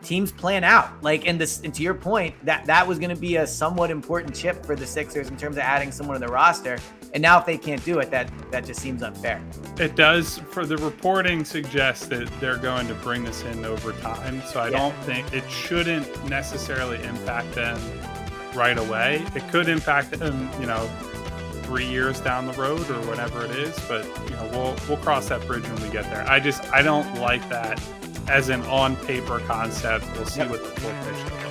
teams 0.03 0.31
plan 0.33 0.65
out. 0.65 1.03
Like, 1.03 1.27
and 1.27 1.41
this, 1.41 1.61
and 1.63 1.73
to 1.75 1.83
your 1.83 1.95
point, 1.95 2.35
that 2.45 2.65
that 2.67 2.87
was 2.87 2.99
going 2.99 3.15
to 3.15 3.21
be 3.21 3.37
a 3.37 3.47
somewhat 3.47 3.91
important 3.91 4.35
chip 4.35 4.65
for 4.65 4.77
the 4.77 4.87
Sixers 4.87 5.29
in 5.29 5.37
terms 5.37 5.57
of 5.57 5.63
adding 5.63 5.91
someone 5.91 6.21
to 6.21 6.27
the 6.27 6.33
roster. 6.33 6.79
And 7.15 7.23
now, 7.23 7.39
if 7.39 7.47
they 7.47 7.57
can't 7.57 7.85
do 7.85 8.01
it, 8.01 8.11
that 8.11 8.31
that 8.51 8.65
just 8.65 8.81
seems 8.81 9.03
unfair. 9.03 9.41
It 9.79 9.95
does 9.95 10.39
for 10.51 10.67
the 10.67 10.77
reporting 10.79 11.45
suggests 11.45 12.07
that 12.07 12.29
they're 12.41 12.57
going 12.59 12.89
to 12.89 12.95
bring 12.95 13.25
this 13.25 13.43
in 13.45 13.65
over 13.65 13.93
time. 13.93 14.43
So 14.47 14.61
I 14.61 14.69
Yeah. 14.69 14.79
don't 14.79 14.97
think 15.05 15.33
it 15.33 15.49
shouldn't 15.49 16.29
necessarily 16.29 17.03
impact 17.05 17.55
them 17.55 17.79
right 18.55 18.77
away. 18.79 19.25
It 19.35 19.49
could 19.51 19.69
impact 19.69 20.11
them, 20.13 20.51
you 20.61 20.67
know, 20.67 20.89
three 21.63 21.87
years 21.87 22.21
down 22.21 22.47
the 22.47 22.53
road 22.55 22.89
or 22.91 23.01
whatever 23.07 23.45
it 23.45 23.53
is. 23.53 23.79
But 23.89 24.05
you 24.29 24.31
know, 24.37 24.49
we'll 24.53 24.77
we'll 24.89 24.99
cross 25.05 25.29
that 25.29 25.47
bridge 25.47 25.63
when 25.65 25.83
we 25.83 25.89
get 25.91 26.05
there. 26.11 26.29
I 26.29 26.41
just 26.41 26.65
I 26.73 26.83
don't 26.83 27.21
like 27.21 27.49
that 27.49 27.81
as 28.29 28.49
an 28.49 28.63
on 28.63 28.97
paper 28.97 29.41
concept. 29.41 30.05
We'll 30.17 30.27
see 30.27 30.41
Yep. 30.41 30.51
what 30.51 30.63
the 30.63 30.81
full 30.81 30.91
picture 31.05 31.44